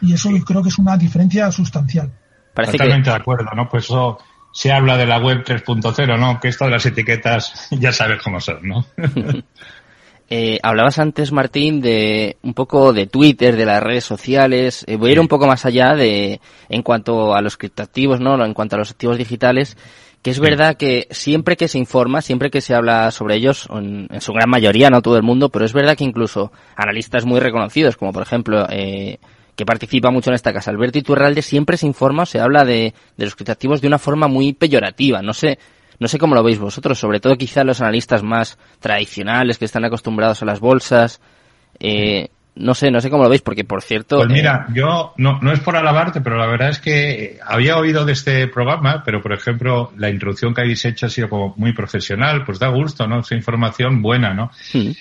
Y 0.00 0.12
eso 0.12 0.30
yo 0.30 0.44
creo 0.44 0.62
que 0.62 0.68
es 0.68 0.78
una 0.78 0.96
diferencia 0.96 1.50
sustancial. 1.50 2.12
Totalmente 2.54 3.10
de 3.10 3.16
acuerdo, 3.16 3.46
¿no? 3.56 3.68
Pues 3.68 3.84
eso 3.84 4.18
se 4.52 4.70
habla 4.70 4.96
de 4.96 5.06
la 5.06 5.18
web 5.18 5.44
3.0, 5.44 6.18
¿no? 6.18 6.38
Que 6.40 6.48
esto 6.48 6.66
de 6.66 6.70
las 6.70 6.86
etiquetas 6.86 7.68
ya 7.70 7.92
sabes 7.92 8.22
cómo 8.22 8.40
son, 8.40 8.60
¿no? 8.62 8.86
eh, 10.30 10.60
hablabas 10.62 10.98
antes, 10.98 11.32
Martín, 11.32 11.80
de 11.80 12.36
un 12.42 12.54
poco 12.54 12.92
de 12.92 13.06
Twitter, 13.06 13.56
de 13.56 13.66
las 13.66 13.82
redes 13.82 14.04
sociales. 14.04 14.84
Eh, 14.86 14.96
voy 14.96 15.10
a 15.10 15.12
ir 15.14 15.20
un 15.20 15.28
poco 15.28 15.46
más 15.46 15.64
allá 15.64 15.94
de, 15.94 16.40
en 16.68 16.82
cuanto 16.82 17.34
a 17.34 17.40
los 17.40 17.56
criptoactivos, 17.56 18.20
¿no? 18.20 18.42
En 18.44 18.54
cuanto 18.54 18.76
a 18.76 18.78
los 18.78 18.90
activos 18.90 19.18
digitales 19.18 19.76
que 20.24 20.30
es 20.30 20.40
verdad 20.40 20.78
que 20.78 21.06
siempre 21.10 21.54
que 21.54 21.68
se 21.68 21.76
informa, 21.76 22.22
siempre 22.22 22.50
que 22.50 22.62
se 22.62 22.74
habla 22.74 23.10
sobre 23.10 23.34
ellos, 23.34 23.68
en, 23.70 24.08
su 24.22 24.32
gran 24.32 24.48
mayoría, 24.48 24.88
no 24.88 25.02
todo 25.02 25.18
el 25.18 25.22
mundo, 25.22 25.50
pero 25.50 25.66
es 25.66 25.74
verdad 25.74 25.98
que 25.98 26.04
incluso 26.04 26.50
analistas 26.76 27.26
muy 27.26 27.40
reconocidos, 27.40 27.98
como 27.98 28.10
por 28.10 28.22
ejemplo, 28.22 28.66
eh, 28.70 29.18
que 29.54 29.66
participa 29.66 30.10
mucho 30.10 30.30
en 30.30 30.36
esta 30.36 30.54
casa, 30.54 30.70
Alberto 30.70 30.96
Iturralde, 30.98 31.42
siempre 31.42 31.76
se 31.76 31.86
informa, 31.86 32.24
se 32.24 32.40
habla 32.40 32.64
de, 32.64 32.94
de 33.18 33.24
los 33.26 33.34
criptoactivos 33.34 33.82
de 33.82 33.88
una 33.88 33.98
forma 33.98 34.26
muy 34.26 34.54
peyorativa. 34.54 35.20
No 35.20 35.34
sé, 35.34 35.58
no 35.98 36.08
sé 36.08 36.18
cómo 36.18 36.34
lo 36.34 36.42
veis 36.42 36.58
vosotros, 36.58 36.98
sobre 36.98 37.20
todo 37.20 37.36
quizá 37.36 37.62
los 37.62 37.82
analistas 37.82 38.22
más 38.22 38.56
tradicionales 38.80 39.58
que 39.58 39.66
están 39.66 39.84
acostumbrados 39.84 40.40
a 40.40 40.46
las 40.46 40.58
bolsas. 40.58 41.20
Eh, 41.80 42.30
no 42.56 42.74
sé, 42.74 42.90
no 42.90 43.00
sé 43.00 43.10
cómo 43.10 43.24
lo 43.24 43.28
veis, 43.28 43.42
porque 43.42 43.64
por 43.64 43.82
cierto. 43.82 44.18
Pues 44.18 44.28
mira, 44.28 44.66
eh, 44.68 44.72
yo 44.74 45.12
no, 45.16 45.40
no 45.40 45.52
es 45.52 45.60
por 45.60 45.76
alabarte, 45.76 46.20
pero 46.20 46.36
la 46.36 46.46
verdad 46.46 46.68
es 46.68 46.78
que 46.78 47.38
había 47.44 47.76
oído 47.76 48.04
de 48.04 48.12
este 48.12 48.46
programa, 48.46 49.02
pero 49.04 49.20
por 49.20 49.32
ejemplo, 49.32 49.92
la 49.96 50.08
introducción 50.08 50.54
que 50.54 50.60
habéis 50.60 50.84
hecho 50.84 51.06
ha 51.06 51.10
sido 51.10 51.28
como 51.28 51.54
muy 51.56 51.72
profesional, 51.72 52.44
pues 52.44 52.58
da 52.58 52.68
gusto, 52.68 53.06
¿no? 53.08 53.20
Esa 53.20 53.34
información 53.34 54.02
buena, 54.02 54.34
¿no? 54.34 54.50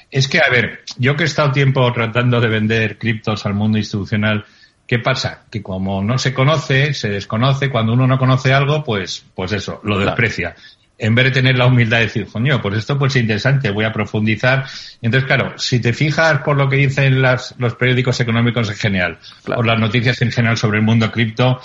Es 0.09 0.27
que, 0.27 0.39
a 0.39 0.49
ver, 0.49 0.81
yo 0.97 1.15
que 1.15 1.23
he 1.23 1.27
estado 1.27 1.51
tiempo 1.51 1.91
tratando 1.93 2.41
de 2.41 2.47
vender 2.47 2.97
criptos 2.97 3.45
al 3.45 3.53
mundo 3.53 3.77
institucional, 3.77 4.45
¿qué 4.87 4.97
pasa? 4.97 5.45
Que 5.51 5.61
como 5.61 6.01
no 6.01 6.17
se 6.17 6.33
conoce, 6.33 6.93
se 6.93 7.09
desconoce, 7.09 7.69
cuando 7.69 7.93
uno 7.93 8.07
no 8.07 8.17
conoce 8.17 8.51
algo, 8.51 8.83
pues, 8.83 9.25
pues 9.35 9.51
eso, 9.51 9.79
lo 9.83 9.99
desprecia. 9.99 10.55
En 10.97 11.15
vez 11.15 11.25
de 11.25 11.31
tener 11.31 11.57
la 11.57 11.65
humildad 11.65 11.97
de 11.97 12.05
decir, 12.05 12.27
coño, 12.27 12.61
pues 12.61 12.77
esto 12.77 12.97
pues 12.99 13.15
es 13.15 13.21
interesante, 13.21 13.71
voy 13.71 13.85
a 13.85 13.91
profundizar. 13.91 14.65
Entonces, 15.01 15.27
claro, 15.27 15.57
si 15.57 15.79
te 15.79 15.91
fijas 15.91 16.39
por 16.41 16.55
lo 16.55 16.69
que 16.69 16.77
dicen 16.77 17.21
las, 17.21 17.55
los 17.57 17.75
periódicos 17.75 18.19
económicos 18.19 18.69
en 18.69 18.75
general, 18.75 19.17
por 19.43 19.65
las 19.65 19.79
noticias 19.79 20.21
en 20.21 20.31
general 20.31 20.57
sobre 20.57 20.77
el 20.77 20.83
mundo 20.83 21.11
cripto, 21.11 21.59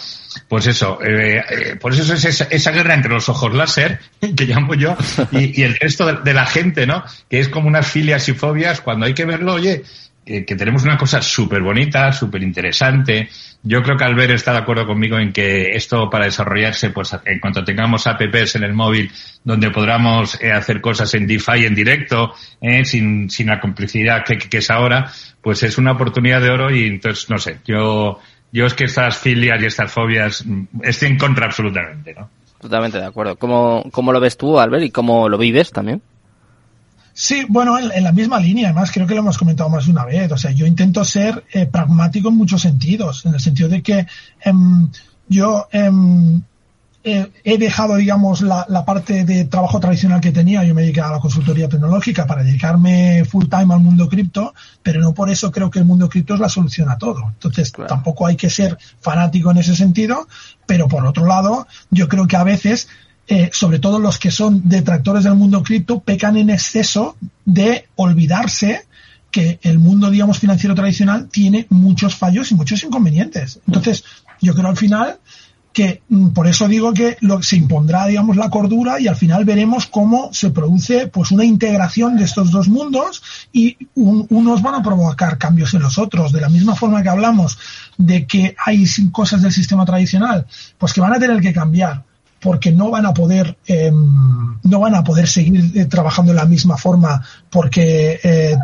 pues 0.49 0.67
eso, 0.67 0.99
eh, 1.03 1.43
eh, 1.51 1.77
por 1.77 1.93
eso 1.93 2.15
es 2.15 2.25
esa, 2.25 2.71
guerra 2.71 2.95
entre 2.95 3.13
los 3.13 3.29
ojos 3.29 3.55
láser, 3.55 4.01
que 4.37 4.47
llamo 4.47 4.75
yo, 4.75 4.97
y, 5.31 5.63
el 5.63 5.77
resto 5.77 6.07
de, 6.07 6.35
la 6.35 6.47
gente, 6.47 6.87
¿no? 6.87 7.05
Que 7.29 7.41
es 7.41 7.49
como 7.49 7.69
unas 7.69 7.87
filias 7.87 8.29
y 8.29 8.33
fobias, 8.33 8.81
cuando 8.81 9.07
hay 9.07 9.15
que 9.15 9.25
verlo, 9.25 9.55
oye, 9.55 9.83
que 10.47 10.57
tenemos 10.57 10.85
una 10.85 10.99
cosa 10.99 11.23
súper 11.23 11.63
bonita, 11.63 12.13
súper 12.13 12.43
interesante. 12.43 13.29
Yo 13.63 13.83
creo 13.83 13.97
que 13.97 14.05
Albert 14.05 14.33
está 14.33 14.53
de 14.53 14.59
acuerdo 14.59 14.87
conmigo 14.87 15.19
en 15.19 15.33
que 15.33 15.73
esto 15.73 16.09
para 16.11 16.27
desarrollarse, 16.27 16.91
pues 16.91 17.17
en 17.25 17.41
cuanto 17.41 17.65
tengamos 17.65 18.07
apps 18.07 18.57
en 18.57 18.65
el 18.65 18.75
móvil 18.75 19.11
donde 19.43 19.71
podamos 19.71 20.41
eh, 20.41 20.53
hacer 20.53 20.81
cosas 20.81 21.13
en 21.15 21.27
DeFi 21.27 21.65
en 21.65 21.75
directo, 21.75 22.35
eh, 22.61 22.85
sin, 22.85 23.31
sin 23.31 23.47
la 23.47 23.59
complicidad 23.59 24.23
que, 24.25 24.37
que, 24.37 24.59
es 24.59 24.71
ahora, 24.71 25.11
pues 25.41 25.63
es 25.63 25.79
una 25.79 25.93
oportunidad 25.93 26.43
de 26.43 26.51
oro 26.51 26.71
y 26.71 26.87
entonces, 26.87 27.29
no 27.31 27.39
sé, 27.39 27.59
yo, 27.65 28.21
yo 28.53 28.67
es 28.67 28.75
que 28.75 28.85
estas 28.85 29.17
filias 29.17 29.61
y 29.63 29.67
estas 29.67 29.91
fobias 29.91 30.45
mm, 30.45 30.83
estoy 30.83 31.09
en 31.09 31.19
contra 31.19 31.47
absolutamente, 31.47 32.15
¿no? 32.15 32.29
Totalmente 32.61 32.99
de 32.99 33.07
acuerdo. 33.07 33.37
¿Cómo, 33.37 33.85
cómo 33.93 34.13
lo 34.13 34.21
ves 34.21 34.37
tú, 34.37 34.59
Albert, 34.59 34.85
y 34.85 34.91
cómo 34.91 35.29
lo 35.29 35.39
vives 35.39 35.71
también? 35.71 36.03
Sí, 37.21 37.45
bueno, 37.49 37.77
en, 37.77 38.05
la 38.05 38.13
misma 38.13 38.39
línea, 38.39 38.69
además 38.69 38.93
creo 38.93 39.05
que 39.05 39.15
lo 39.15 39.23
hemos 39.23 39.37
comentado 39.37 39.69
más 39.69 39.87
de 39.87 39.91
una 39.91 40.05
vez. 40.05 40.31
O 40.31 40.37
sea, 40.37 40.53
yo 40.53 40.67
intento 40.67 41.05
ser 41.05 41.43
eh, 41.53 41.67
pragmático 41.67 42.29
en 42.29 42.37
muchos 42.37 42.63
sentidos, 42.63 43.27
en 43.27 43.35
el 43.35 43.41
sentido 43.41 43.69
de 43.69 43.83
que 43.83 44.07
em, 44.41 44.89
yo 45.27 45.67
em, 45.73 46.41
he 47.03 47.59
dejado, 47.59 47.97
digamos, 47.97 48.41
la, 48.41 48.65
la, 48.69 48.85
parte 48.85 49.25
de 49.25 49.47
trabajo 49.47 49.81
tradicional 49.81 50.21
que 50.21 50.31
tenía. 50.31 50.63
Yo 50.63 50.77
me 50.77 50.83
dediqué 50.83 51.01
a 51.01 51.11
la 51.11 51.19
consultoría 51.19 51.69
tecnológica 51.69 52.25
para 52.25 52.45
dedicarme 52.45 53.25
full 53.25 53.47
time 53.47 53.75
al 53.75 53.81
mundo 53.81 54.09
cripto, 54.09 54.55
pero 54.85 55.01
no 55.01 55.13
por 55.13 55.29
eso 55.29 55.51
creo 55.51 55.73
que 55.73 55.81
el 55.81 55.87
mundo 55.87 56.09
cripto 56.09 56.35
es 56.35 56.41
la 56.41 56.49
solución 56.49 56.89
a 56.89 56.99
todo. 56.99 57.25
Entonces, 57.27 57.73
tampoco 57.89 58.29
hay 58.29 58.37
que 58.37 58.49
ser 58.49 58.79
fanático 59.01 59.51
en 59.51 59.57
ese 59.57 59.75
sentido, 59.75 60.29
pero 60.67 60.87
por 60.87 61.05
otro 61.05 61.27
lado, 61.27 61.67
yo 61.91 62.07
creo 62.07 62.29
que 62.29 62.37
a 62.37 62.45
veces 62.45 62.87
eh, 63.29 63.51
sobre 63.53 63.79
todo 63.79 63.99
los 63.99 64.19
que 64.19 64.31
son 64.31 64.69
detractores 64.69 65.25
del 65.25 65.35
mundo 65.35 65.63
cripto, 65.63 66.01
pecan 66.01 66.37
en 66.39 66.49
exceso 66.49 67.17
de 67.45 67.87
olvidarse 67.97 68.87
que 69.31 69.59
el 69.63 69.79
mundo, 69.79 70.11
digamos, 70.11 70.39
financiero 70.39 70.75
tradicional 70.75 71.29
tiene 71.29 71.67
muchos 71.69 72.15
fallos 72.15 72.51
y 72.51 72.55
muchos 72.55 72.83
inconvenientes. 72.83 73.61
Entonces, 73.67 74.05
yo 74.41 74.55
creo 74.55 74.69
al 74.69 74.77
final 74.79 75.19
que 75.75 76.03
mm, 76.09 76.29
por 76.31 76.47
eso 76.47 76.67
digo 76.67 76.95
que 76.95 77.19
lo, 77.21 77.43
se 77.43 77.57
impondrá, 77.57 78.07
digamos, 78.07 78.37
la 78.37 78.49
cordura 78.49 78.99
y 78.99 79.07
al 79.07 79.17
final 79.17 79.45
veremos 79.45 79.87
cómo 79.87 80.33
se 80.33 80.51
produce 80.51 81.09
pues 81.09 81.31
una 81.31 81.45
integración 81.45 82.17
de 82.17 82.25
estos 82.25 82.51
dos 82.51 82.69
mundos 82.69 83.23
y 83.53 83.77
unos 83.95 84.63
van 84.63 84.77
a 84.77 84.83
provocar 84.83 85.37
cambios 85.39 85.75
en 85.75 85.83
los 85.83 85.99
otros. 85.99 86.33
De 86.33 86.41
la 86.41 86.49
misma 86.49 86.75
forma 86.75 87.03
que 87.03 87.11
hablamos 87.11 87.59
de 87.99 88.27
que 88.27 88.57
hay 88.65 88.85
cosas 89.13 89.43
del 89.43 89.53
sistema 89.53 89.85
tradicional, 89.85 90.47
pues 90.79 90.95
que 90.95 91.03
van 91.03 91.13
a 91.13 91.19
tener 91.19 91.41
que 91.41 91.53
cambiar 91.53 92.08
porque 92.41 92.73
no 92.73 92.91
van 92.91 93.07
a 93.07 93.15
poder 93.15 93.57
eh, 93.67 93.91
no 93.91 94.81
van 94.81 94.95
a 94.95 95.05
poder 95.05 95.29
seguir 95.29 95.73
eh, 95.75 95.87
trabajando 95.87 96.33
de 96.33 96.39
la 96.39 96.47
misma 96.47 96.77
forma 96.77 97.23
porque 97.51 98.21
eh, 98.23 98.57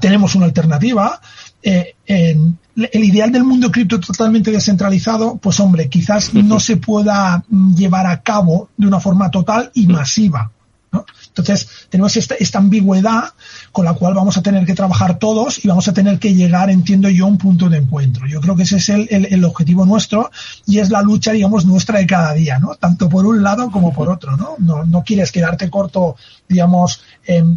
tenemos 0.00 0.34
una 0.34 0.46
alternativa 0.46 1.20
eh, 1.62 1.94
el 2.06 3.04
ideal 3.04 3.30
del 3.30 3.44
mundo 3.44 3.70
cripto 3.70 4.00
totalmente 4.00 4.50
descentralizado 4.50 5.36
pues 5.36 5.60
hombre 5.60 5.88
quizás 5.88 6.34
no 6.34 6.58
se 6.58 6.76
pueda 6.76 7.44
llevar 7.76 8.06
a 8.06 8.22
cabo 8.22 8.70
de 8.76 8.86
una 8.86 9.00
forma 9.00 9.30
total 9.30 9.70
y 9.74 9.86
masiva 9.86 10.50
¿no? 10.92 11.04
Entonces, 11.40 11.68
tenemos 11.88 12.16
esta, 12.16 12.34
esta, 12.36 12.58
ambigüedad 12.58 13.32
con 13.72 13.84
la 13.84 13.94
cual 13.94 14.14
vamos 14.14 14.36
a 14.36 14.42
tener 14.42 14.64
que 14.66 14.74
trabajar 14.74 15.18
todos 15.18 15.64
y 15.64 15.68
vamos 15.68 15.88
a 15.88 15.92
tener 15.92 16.18
que 16.18 16.34
llegar, 16.34 16.70
entiendo 16.70 17.08
yo, 17.08 17.24
a 17.24 17.28
un 17.28 17.38
punto 17.38 17.68
de 17.68 17.78
encuentro. 17.78 18.26
Yo 18.26 18.40
creo 18.40 18.56
que 18.56 18.64
ese 18.64 18.76
es 18.76 18.88
el, 18.88 19.08
el, 19.10 19.44
objetivo 19.44 19.84
nuestro 19.86 20.30
y 20.66 20.78
es 20.78 20.90
la 20.90 21.02
lucha, 21.02 21.32
digamos, 21.32 21.64
nuestra 21.64 21.98
de 21.98 22.06
cada 22.06 22.32
día, 22.34 22.58
¿no? 22.58 22.74
Tanto 22.74 23.08
por 23.08 23.26
un 23.26 23.42
lado 23.42 23.70
como 23.70 23.92
por 23.92 24.08
otro, 24.08 24.36
¿no? 24.36 24.56
No, 24.58 24.84
no 24.84 25.02
quieres 25.02 25.32
quedarte 25.32 25.70
corto, 25.70 26.16
digamos, 26.48 27.00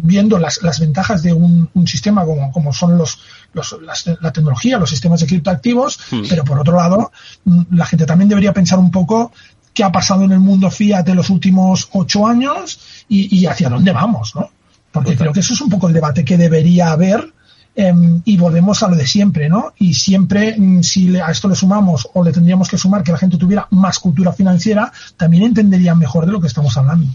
viendo 0.02 0.38
las, 0.38 0.62
las 0.62 0.80
ventajas 0.80 1.22
de 1.22 1.32
un, 1.32 1.68
un 1.74 1.86
sistema 1.86 2.24
como, 2.24 2.52
como 2.52 2.72
son 2.72 2.96
los, 2.96 3.18
los 3.52 3.76
la 4.20 4.32
tecnología, 4.32 4.78
los 4.78 4.90
sistemas 4.90 5.20
de 5.20 5.26
criptoactivos, 5.26 5.98
pero 6.28 6.44
por 6.44 6.58
otro 6.58 6.76
lado, 6.76 7.12
mm, 7.44 7.62
la 7.72 7.86
gente 7.86 8.06
también 8.06 8.28
debería 8.28 8.52
pensar 8.52 8.78
un 8.78 8.90
poco 8.90 9.32
qué 9.74 9.84
ha 9.84 9.92
pasado 9.92 10.22
en 10.22 10.32
el 10.32 10.40
mundo 10.40 10.70
Fiat 10.70 11.04
de 11.04 11.14
los 11.14 11.28
últimos 11.28 11.88
ocho 11.92 12.26
años 12.26 13.04
y, 13.08 13.44
hacia 13.46 13.68
dónde 13.68 13.92
vamos, 13.92 14.34
¿no? 14.34 14.50
Porque 14.92 15.16
creo 15.16 15.32
que 15.32 15.40
eso 15.40 15.52
es 15.52 15.60
un 15.60 15.68
poco 15.68 15.88
el 15.88 15.92
debate 15.92 16.24
que 16.24 16.36
debería 16.36 16.92
haber 16.92 17.32
em, 17.74 18.22
y 18.24 18.36
volvemos 18.36 18.82
a 18.84 18.88
lo 18.88 18.94
de 18.94 19.06
siempre, 19.06 19.48
¿no? 19.48 19.74
Y 19.76 19.94
siempre, 19.94 20.54
mm, 20.56 20.82
si 20.82 21.16
a 21.18 21.26
esto 21.26 21.48
le 21.48 21.56
sumamos 21.56 22.08
o 22.14 22.22
le 22.22 22.32
tendríamos 22.32 22.68
que 22.68 22.78
sumar 22.78 23.02
que 23.02 23.10
la 23.10 23.18
gente 23.18 23.36
tuviera 23.36 23.66
más 23.70 23.98
cultura 23.98 24.32
financiera, 24.32 24.92
también 25.16 25.42
entenderían 25.42 25.98
mejor 25.98 26.24
de 26.24 26.32
lo 26.32 26.40
que 26.40 26.46
estamos 26.46 26.76
hablando. 26.76 27.06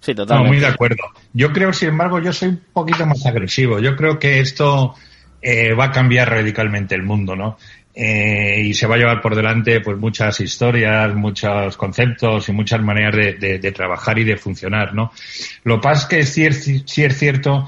Sí, 0.00 0.14
totalmente. 0.14 0.44
No, 0.44 0.52
muy 0.52 0.60
de 0.60 0.68
acuerdo. 0.68 1.02
Yo 1.32 1.52
creo, 1.52 1.72
sin 1.72 1.88
embargo, 1.88 2.20
yo 2.20 2.32
soy 2.32 2.50
un 2.50 2.60
poquito 2.72 3.04
más 3.06 3.26
agresivo. 3.26 3.80
Yo 3.80 3.96
creo 3.96 4.20
que 4.20 4.38
esto 4.38 4.94
eh, 5.42 5.74
va 5.74 5.86
a 5.86 5.90
cambiar 5.90 6.30
radicalmente 6.30 6.94
el 6.94 7.02
mundo, 7.02 7.34
¿no? 7.34 7.58
Eh, 7.98 8.60
y 8.62 8.74
se 8.74 8.86
va 8.86 8.96
a 8.96 8.98
llevar 8.98 9.22
por 9.22 9.34
delante 9.34 9.80
pues 9.80 9.96
muchas 9.96 10.38
historias, 10.40 11.14
muchos 11.14 11.78
conceptos 11.78 12.46
y 12.46 12.52
muchas 12.52 12.82
maneras 12.82 13.16
de, 13.40 13.58
de, 13.58 13.72
trabajar 13.72 14.18
y 14.18 14.24
de 14.24 14.36
funcionar, 14.36 14.94
¿no? 14.94 15.12
Lo 15.64 15.76
que 15.76 15.82
pasa 15.82 16.06
es 16.18 16.34
sí 16.34 17.04
es 17.04 17.18
cierto 17.18 17.66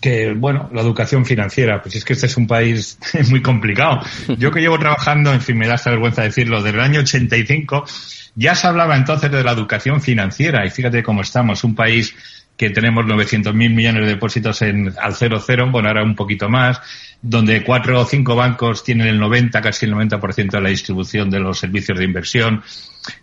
que, 0.00 0.32
bueno, 0.32 0.68
la 0.72 0.82
educación 0.82 1.24
financiera, 1.24 1.82
pues 1.82 1.96
es 1.96 2.04
que 2.04 2.12
este 2.12 2.26
es 2.26 2.36
un 2.36 2.46
país 2.46 2.98
muy 3.30 3.42
complicado. 3.42 4.00
Yo 4.38 4.50
que 4.50 4.60
llevo 4.60 4.78
trabajando, 4.78 5.32
en 5.32 5.40
fin, 5.40 5.58
me 5.58 5.66
da 5.66 5.74
esta 5.74 5.90
vergüenza 5.90 6.22
decirlo, 6.22 6.62
desde 6.62 6.78
el 6.78 6.84
año 6.84 7.00
85, 7.00 7.84
ya 8.34 8.54
se 8.54 8.66
hablaba 8.66 8.96
entonces 8.96 9.30
de 9.30 9.42
la 9.42 9.52
educación 9.52 10.00
financiera 10.00 10.64
y 10.64 10.70
fíjate 10.70 11.02
cómo 11.02 11.22
estamos, 11.22 11.64
un 11.64 11.74
país 11.74 12.14
que 12.58 12.70
tenemos 12.70 13.06
900.000 13.06 13.52
millones 13.54 14.02
de 14.02 14.08
depósitos 14.08 14.60
en, 14.62 14.92
al 15.00 15.14
00, 15.14 15.70
bueno, 15.70 15.88
ahora 15.88 16.02
un 16.02 16.16
poquito 16.16 16.48
más, 16.48 16.82
donde 17.22 17.62
cuatro 17.62 18.00
o 18.00 18.04
cinco 18.04 18.34
bancos 18.34 18.82
tienen 18.82 19.06
el 19.06 19.18
90, 19.20 19.60
casi 19.62 19.86
el 19.86 19.94
90% 19.94 20.50
de 20.50 20.60
la 20.60 20.68
distribución 20.68 21.30
de 21.30 21.38
los 21.38 21.56
servicios 21.56 21.96
de 21.96 22.04
inversión, 22.04 22.62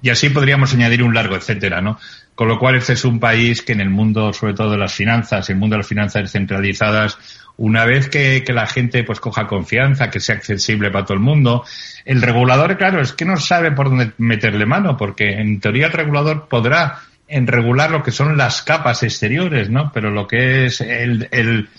y 0.02 0.10
así 0.10 0.30
podríamos 0.30 0.74
añadir 0.74 1.04
un 1.04 1.14
largo 1.14 1.36
etcétera, 1.36 1.82
¿no? 1.82 2.00
Con 2.34 2.48
lo 2.48 2.58
cual 2.58 2.76
este 2.76 2.94
es 2.94 3.04
un 3.04 3.20
país 3.20 3.62
que 3.62 3.74
en 3.74 3.82
el 3.82 3.90
mundo, 3.90 4.32
sobre 4.32 4.54
todo 4.54 4.72
de 4.72 4.78
las 4.78 4.94
finanzas, 4.94 5.50
el 5.50 5.58
mundo 5.58 5.76
de 5.76 5.80
las 5.80 5.88
finanzas 5.88 6.24
descentralizadas, 6.24 7.18
una 7.58 7.86
vez 7.86 8.08
que, 8.08 8.44
que, 8.46 8.54
la 8.54 8.68
gente 8.68 9.04
pues 9.04 9.20
coja 9.20 9.48
confianza, 9.48 10.10
que 10.10 10.22
sea 10.22 10.36
accesible 10.36 10.92
para 10.92 11.06
todo 11.06 11.16
el 11.16 11.22
mundo, 11.22 11.66
el 12.06 12.22
regulador, 12.22 12.78
claro, 12.78 13.02
es 13.02 13.12
que 13.12 13.26
no 13.26 13.38
sabe 13.38 13.72
por 13.72 13.90
dónde 13.90 14.12
meterle 14.18 14.66
mano, 14.66 14.96
porque 14.96 15.34
en 15.40 15.60
teoría 15.60 15.88
el 15.88 15.94
regulador 15.94 16.48
podrá 16.50 17.00
en 17.28 17.48
regular 17.48 17.92
lo 17.92 18.04
que 18.04 18.12
son 18.12 18.38
las 18.38 18.62
capas 18.62 19.04
exteriores, 19.04 19.70
¿no? 19.70 19.92
Pero 19.94 20.12
lo 20.12 20.28
que 20.28 20.66
es 20.66 20.82
el, 20.82 21.28
el, 21.32 21.70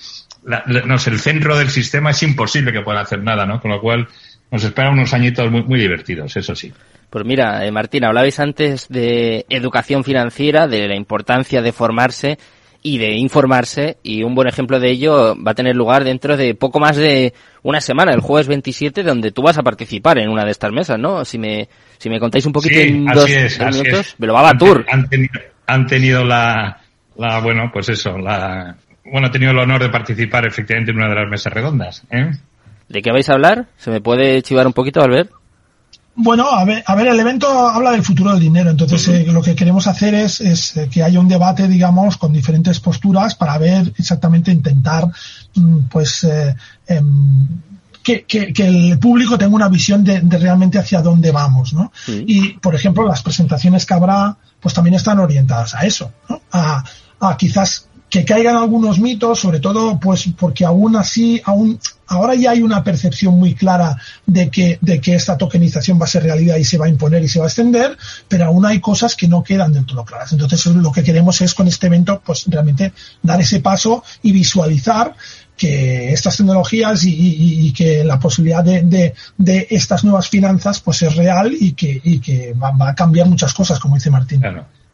no 0.85 0.99
sé, 0.99 1.11
el 1.11 1.21
centro 1.21 1.57
del 1.57 1.71
sistema 1.71 2.11
es 2.11 2.23
imposible 2.23 2.73
que 2.73 2.83
pueda 2.83 3.01
hacer 3.01 3.23
nada, 3.23 3.47
¿no? 3.47 3.61
Con 3.61 3.71
lo 3.71 3.81
cual 3.81 4.09
nos 4.51 4.65
esperan 4.65 4.95
unos 4.95 5.13
añitos 5.13 5.51
muy, 5.51 5.63
muy 5.63 5.81
divertidos, 5.81 6.37
eso 6.37 6.55
sí. 6.55 6.73
Pues 7.11 7.25
mira, 7.25 7.65
eh, 7.65 7.71
Martín, 7.71 8.05
hablabais 8.05 8.39
antes 8.41 8.89
de 8.89 9.47
educación 9.49 10.05
financiera, 10.05 10.67
de 10.67 10.89
la 10.89 10.97
importancia 10.97 11.63
de 11.63 11.73
formarse 11.73 12.39
y 12.87 12.99
de 12.99 13.15
informarse 13.15 13.97
y 14.05 14.23
un 14.23 14.37
buen 14.37 14.47
ejemplo 14.47 14.79
de 14.79 14.93
ello 14.93 15.35
va 15.43 15.51
a 15.51 15.55
tener 15.55 15.75
lugar 15.75 16.05
dentro 16.05 16.37
de 16.37 16.55
poco 16.55 16.79
más 16.79 16.97
de 16.97 17.35
una 17.65 17.81
semana, 17.81 18.13
el 18.13 18.21
jueves 18.21 18.47
27, 18.47 19.03
donde 19.03 19.33
tú 19.33 19.43
vas 19.43 19.59
a 19.59 19.65
participar 19.65 20.19
en 20.19 20.29
una 20.29 20.45
de 20.45 20.53
estas 20.53 20.71
mesas, 20.71 20.97
¿no? 20.97 21.25
Si 21.25 21.37
me, 21.37 21.69
si 21.99 22.09
me 22.09 22.21
contáis 22.21 22.47
un 22.47 22.53
poquito 22.53 22.79
en 22.79 23.05
dos, 23.07 23.29
minutos, 23.29 24.15
me 24.19 24.29
lo 24.29 24.35
va 24.35 24.51
a 24.51 24.57
tour. 24.57 24.87
Han, 24.89 25.09
tenido, 25.09 25.33
han 25.67 25.87
tenido 25.89 26.25
la, 26.25 26.81
la, 27.17 27.41
bueno, 27.41 27.71
pues 27.73 27.89
eso, 27.89 28.19
la, 28.19 28.77
bueno, 29.05 29.27
he 29.27 29.31
tenido 29.31 29.51
el 29.51 29.59
honor 29.59 29.83
de 29.83 29.89
participar 29.89 30.47
efectivamente 30.47 30.93
en 30.93 30.99
una 30.99 31.09
de 31.09 31.17
las 31.17 31.29
mesas 31.29 31.53
redondas, 31.53 32.05
¿eh? 32.13 32.31
¿De 32.89 33.03
qué 33.03 33.11
vais 33.11 33.29
a 33.29 33.33
hablar? 33.33 33.67
¿Se 33.79 33.91
me 33.91 34.01
puede 34.01 34.43
chivar 34.43 34.65
un 34.65 34.73
poquito, 34.73 35.03
Albert? 35.03 35.33
Bueno, 36.19 36.49
a 36.49 36.65
ver, 36.65 36.83
a 36.87 36.95
ver, 36.95 37.09
el 37.09 37.21
evento 37.21 37.47
habla 37.47 37.91
del 37.91 38.03
futuro 38.03 38.31
del 38.31 38.41
dinero, 38.41 38.71
entonces 38.71 39.07
eh, 39.09 39.27
lo 39.27 39.43
que 39.43 39.55
queremos 39.55 39.87
hacer 39.87 40.15
es, 40.15 40.41
es, 40.41 40.75
eh, 40.79 40.89
que 40.91 41.03
haya 41.03 41.21
un 41.21 41.29
debate, 41.29 41.69
digamos, 41.69 42.17
con 42.17 42.33
diferentes 42.33 42.81
posturas 42.81 43.35
para 43.35 43.59
ver 43.59 43.93
exactamente, 43.99 44.51
intentar, 44.51 45.07
mm, 45.55 45.81
pues, 45.91 46.25
eh, 46.25 46.57
em, 46.87 47.47
que, 48.03 48.25
que, 48.25 48.51
que, 48.51 48.67
el 48.67 48.99
público 48.99 49.37
tenga 49.37 49.55
una 49.55 49.69
visión 49.69 50.03
de, 50.05 50.21
de 50.21 50.39
realmente 50.39 50.79
hacia 50.79 51.03
dónde 51.03 51.33
vamos, 51.33 51.75
¿no? 51.75 51.93
Y, 52.07 52.55
por 52.55 52.75
ejemplo, 52.75 53.07
las 53.07 53.23
presentaciones 53.23 53.85
que 53.85 53.95
habrá, 53.95 54.37
pues 54.59 54.73
también 54.73 54.95
están 54.95 55.19
orientadas 55.19 55.75
a 55.75 55.81
eso, 55.81 56.13
¿no? 56.31 56.41
A, 56.53 56.83
a 57.21 57.37
quizás 57.37 57.89
que 58.09 58.25
caigan 58.25 58.57
algunos 58.57 59.01
mitos, 59.01 59.41
sobre 59.41 59.61
todo, 59.61 59.99
pues, 60.01 60.31
porque 60.39 60.65
aún 60.65 60.97
así, 60.97 61.43
aún 61.45 61.79
ahora 62.07 62.35
ya 62.35 62.53
hay 62.53 62.63
una 62.63 62.83
percepción 62.85 63.39
muy 63.39 63.55
clara 63.55 63.97
de 64.27 64.51
que, 64.51 64.79
de 64.81 65.01
que 65.01 65.15
esta 65.15 65.37
tokenización 65.37 66.01
va 66.01 66.05
a 66.05 66.09
ser 66.09 66.23
realidad 66.23 66.57
y 66.57 66.65
se 66.65 66.79
va 66.79 66.87
a 66.87 66.89
imponer 66.89 67.23
y 67.23 67.29
se 67.29 67.39
va 67.39 67.47
a 67.47 67.49
extender, 67.49 67.97
pero 68.29 68.47
aún 68.47 68.65
hay 68.67 68.81
cosas 68.81 69.17
que 69.17 69.29
no 69.29 69.43
quedan 69.43 69.73
del 69.73 69.87
todo 69.87 70.05
claras. 70.05 70.33
Entonces, 70.33 70.67
lo 70.67 70.93
que 70.93 71.03
queremos 71.03 71.41
es 71.41 71.55
con 71.55 71.69
este 71.69 71.87
evento, 71.87 72.23
pues 72.25 72.45
realmente 72.49 72.93
dar 73.23 73.41
ese 73.41 73.61
paso 73.61 74.05
y 74.23 74.33
visualizar 74.33 75.15
que 75.57 76.13
estas 76.13 76.37
tecnologías 76.37 77.03
y, 77.05 77.73
que 77.73 78.05
la 78.05 78.19
posibilidad 78.19 78.63
de, 78.63 79.15
de, 79.39 79.67
estas 79.71 80.05
nuevas 80.05 80.29
finanzas 80.29 80.81
pues 80.81 81.03
es 81.03 81.17
real 81.17 81.55
y 81.59 81.73
que, 81.73 82.01
y 82.05 82.21
que 82.21 82.53
va, 82.53 82.75
a 82.89 82.95
cambiar 82.95 83.27
muchas 83.27 83.55
cosas, 83.55 83.79
como 83.79 83.95
dice 83.95 84.11
Martín. 84.11 84.43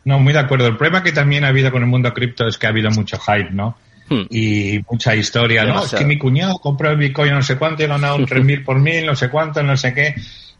No, 0.04 0.18
muy 0.18 0.32
de 0.32 0.40
acuerdo. 0.40 0.66
El 0.66 0.76
problema 0.76 1.02
que 1.02 1.12
también 1.12 1.44
ha 1.44 1.48
habido 1.48 1.70
con 1.70 1.82
el 1.82 1.88
mundo 1.88 2.12
cripto 2.12 2.46
es 2.46 2.58
que 2.58 2.66
ha 2.66 2.70
habido 2.70 2.90
mucho 2.90 3.18
hype, 3.18 3.50
¿no? 3.50 3.76
Hmm. 4.12 4.26
Y 4.30 4.80
mucha 4.90 5.14
historia, 5.14 5.64
¿no? 5.64 5.84
Es 5.84 5.94
que 5.94 6.04
mi 6.04 6.18
cuñado 6.18 6.58
compró 6.58 6.90
el 6.90 6.96
Bitcoin 6.96 7.32
no 7.32 7.42
sé 7.42 7.56
cuánto 7.56 7.82
y 7.82 7.86
ha 7.86 7.88
ganado 7.88 8.16
un 8.16 8.26
3.000 8.26 8.64
por 8.64 8.78
mil, 8.78 9.06
no 9.06 9.16
sé 9.16 9.30
cuánto, 9.30 9.62
no 9.62 9.76
sé 9.76 9.94
qué. 9.94 10.14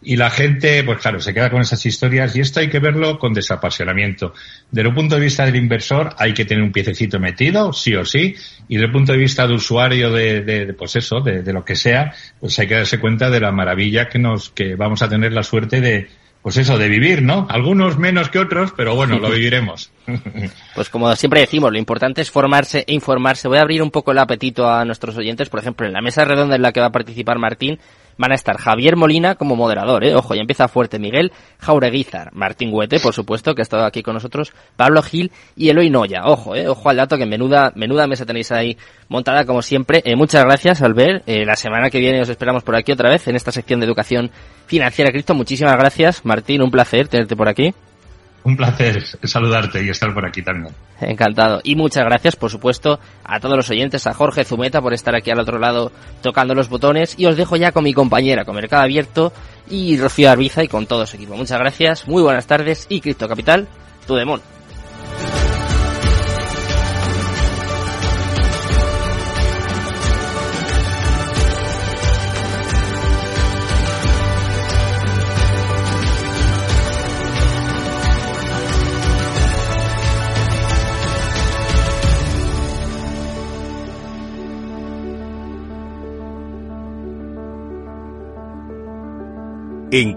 Y 0.05 0.17
la 0.17 0.31
gente, 0.31 0.83
pues 0.83 0.99
claro, 0.99 1.21
se 1.21 1.33
queda 1.33 1.49
con 1.49 1.61
esas 1.61 1.85
historias 1.87 2.35
y 2.35 2.41
esto 2.41 2.59
hay 2.59 2.69
que 2.69 2.81
verlo 2.81 3.19
con 3.19 3.33
desapasionamiento. 3.33 4.33
Desde 4.71 4.89
el 4.89 4.95
punto 4.95 5.15
de 5.15 5.21
vista 5.21 5.47
del 5.47 5.55
inversor 5.55 6.15
hay 6.19 6.35
que 6.35 6.45
tener 6.45 6.65
un 6.65 6.73
piececito 6.73 7.21
metido, 7.21 7.73
sí 7.73 7.95
o 7.95 8.05
sí, 8.05 8.35
y 8.69 8.75
desde 8.75 8.87
el 8.87 8.93
punto 8.93 9.13
de 9.13 9.19
vista 9.19 9.47
del 9.47 9.57
usuario 9.57 10.11
de, 10.11 10.41
de, 10.41 10.75
pues 10.75 10.97
eso, 10.97 11.21
de, 11.21 11.43
de, 11.43 11.53
lo 11.53 11.65
que 11.65 11.77
sea, 11.77 12.13
pues 12.41 12.59
hay 12.59 12.67
que 12.67 12.75
darse 12.75 12.99
cuenta 12.99 13.31
de 13.31 13.39
la 13.39 13.53
maravilla 13.53 14.09
que 14.09 14.19
nos, 14.19 14.51
que 14.51 14.75
vamos 14.75 15.03
a 15.03 15.09
tener 15.09 15.33
la 15.33 15.45
suerte 15.45 15.81
de, 15.81 16.09
pues 16.43 16.57
eso, 16.57 16.77
de 16.77 16.89
vivir, 16.89 17.23
¿no? 17.23 17.47
Algunos 17.49 17.99
menos 17.99 18.29
que 18.29 18.41
otros, 18.41 18.73
pero 18.77 18.97
bueno, 18.97 19.19
lo 19.19 19.31
viviremos. 19.31 19.91
Pues 20.75 20.91
como 20.91 21.15
siempre 21.15 21.41
decimos, 21.41 21.71
lo 21.71 21.79
importante 21.79 22.21
es 22.21 22.31
formarse 22.31 22.85
e 22.87 22.93
informarse. 22.93 23.47
Voy 23.47 23.59
a 23.59 23.63
abrir 23.63 23.81
un 23.81 23.93
poco 23.93 24.11
el 24.11 24.19
apetito 24.19 24.69
a 24.69 24.85
nuestros 24.85 25.17
oyentes. 25.17 25.49
Por 25.49 25.61
ejemplo, 25.61 25.87
en 25.87 25.93
la 25.93 26.03
mesa 26.03 26.25
redonda 26.25 26.57
en 26.57 26.63
la 26.63 26.73
que 26.73 26.81
va 26.81 26.87
a 26.87 26.93
participar 26.93 27.39
Martín, 27.39 27.79
van 28.23 28.31
a 28.31 28.37
estar 28.37 28.57
Javier 28.57 28.95
Molina 28.95 29.35
como 29.35 29.57
moderador, 29.57 30.05
¿eh? 30.05 30.15
ojo, 30.15 30.35
ya 30.35 30.41
empieza 30.41 30.69
fuerte 30.69 31.01
Miguel 31.01 31.33
Jaureguizar, 31.59 32.31
Martín 32.33 32.71
Huete, 32.73 33.01
por 33.01 33.13
supuesto, 33.13 33.53
que 33.55 33.63
ha 33.63 33.65
estado 33.65 33.85
aquí 33.85 34.03
con 34.03 34.15
nosotros, 34.15 34.53
Pablo 34.77 35.03
Gil 35.03 35.33
y 35.57 35.71
Eloy 35.71 35.91
Noya. 35.91 36.23
Ojo, 36.27 36.55
¿eh? 36.55 36.69
ojo 36.69 36.89
al 36.89 36.97
dato 36.97 37.19
que 37.19 37.27
menuda, 37.27 37.73
menuda 37.75 38.07
mesa 38.07 38.25
tenéis 38.25 38.53
ahí 38.53 38.79
montada 39.09 39.45
como 39.45 39.61
siempre. 39.61 40.03
Eh, 40.05 40.15
muchas 40.15 40.45
gracias, 40.45 40.83
Albert. 40.83 41.25
Eh, 41.27 41.45
la 41.45 41.57
semana 41.57 41.91
que 41.91 41.99
viene 41.99 42.23
os 42.23 42.29
esperamos 42.29 42.63
por 42.63 42.77
aquí 42.77 42.93
otra 42.93 43.11
vez 43.11 43.27
en 43.27 43.35
esta 43.35 43.51
sección 43.51 43.81
de 43.81 43.87
educación 43.87 44.31
financiera 44.67 45.11
Cristo. 45.11 45.35
Muchísimas 45.35 45.77
gracias, 45.77 46.25
Martín, 46.25 46.63
un 46.63 46.71
placer 46.71 47.09
tenerte 47.09 47.35
por 47.35 47.49
aquí. 47.49 47.75
Un 48.45 48.57
placer 48.57 49.05
saludarte 49.23 49.85
y 49.85 49.89
estar 49.89 50.13
por 50.13 50.27
aquí 50.27 50.43
también. 50.43 50.75
Encantado. 51.01 51.61
Y 51.63 51.77
muchas 51.77 52.05
gracias, 52.05 52.37
por 52.37 52.51
supuesto, 52.51 52.99
a 53.25 53.39
todos 53.39 53.57
los 53.57 53.71
oyentes, 53.71 54.07
a 54.07 54.15
Jorge 54.15 54.45
Zumeta 54.45 54.81
por 54.81 54.95
estar 54.95 55.15
aquí 55.15 55.31
al 55.31 55.41
otro 55.41 55.59
lado 55.59 55.93
tocando 56.23 56.55
los 56.55 56.69
botones. 56.69 57.15
Y 57.19 57.27
os 57.27 57.37
dejo 57.37 57.57
ya 57.57 57.73
con 57.73 57.85
mi 57.85 57.93
compañera, 57.93 58.45
con 58.45 58.57
Mercado 58.57 58.83
Abierto 58.83 59.33
y 59.71 59.97
Rocío 59.97 60.31
Arbiza 60.31 60.65
y 60.65 60.69
con 60.69 60.87
todo 60.87 61.07
su 61.07 61.17
equipo. 61.17 61.37
Muchas 61.37 61.59
gracias, 61.59 62.09
muy 62.09 62.23
buenas 62.23 62.47
tardes 62.47 62.87
y 62.89 63.01
Cripto 63.01 63.29
Capital, 63.29 63.69
tu 64.07 64.15
demon. 64.15 64.41
En 89.93 90.15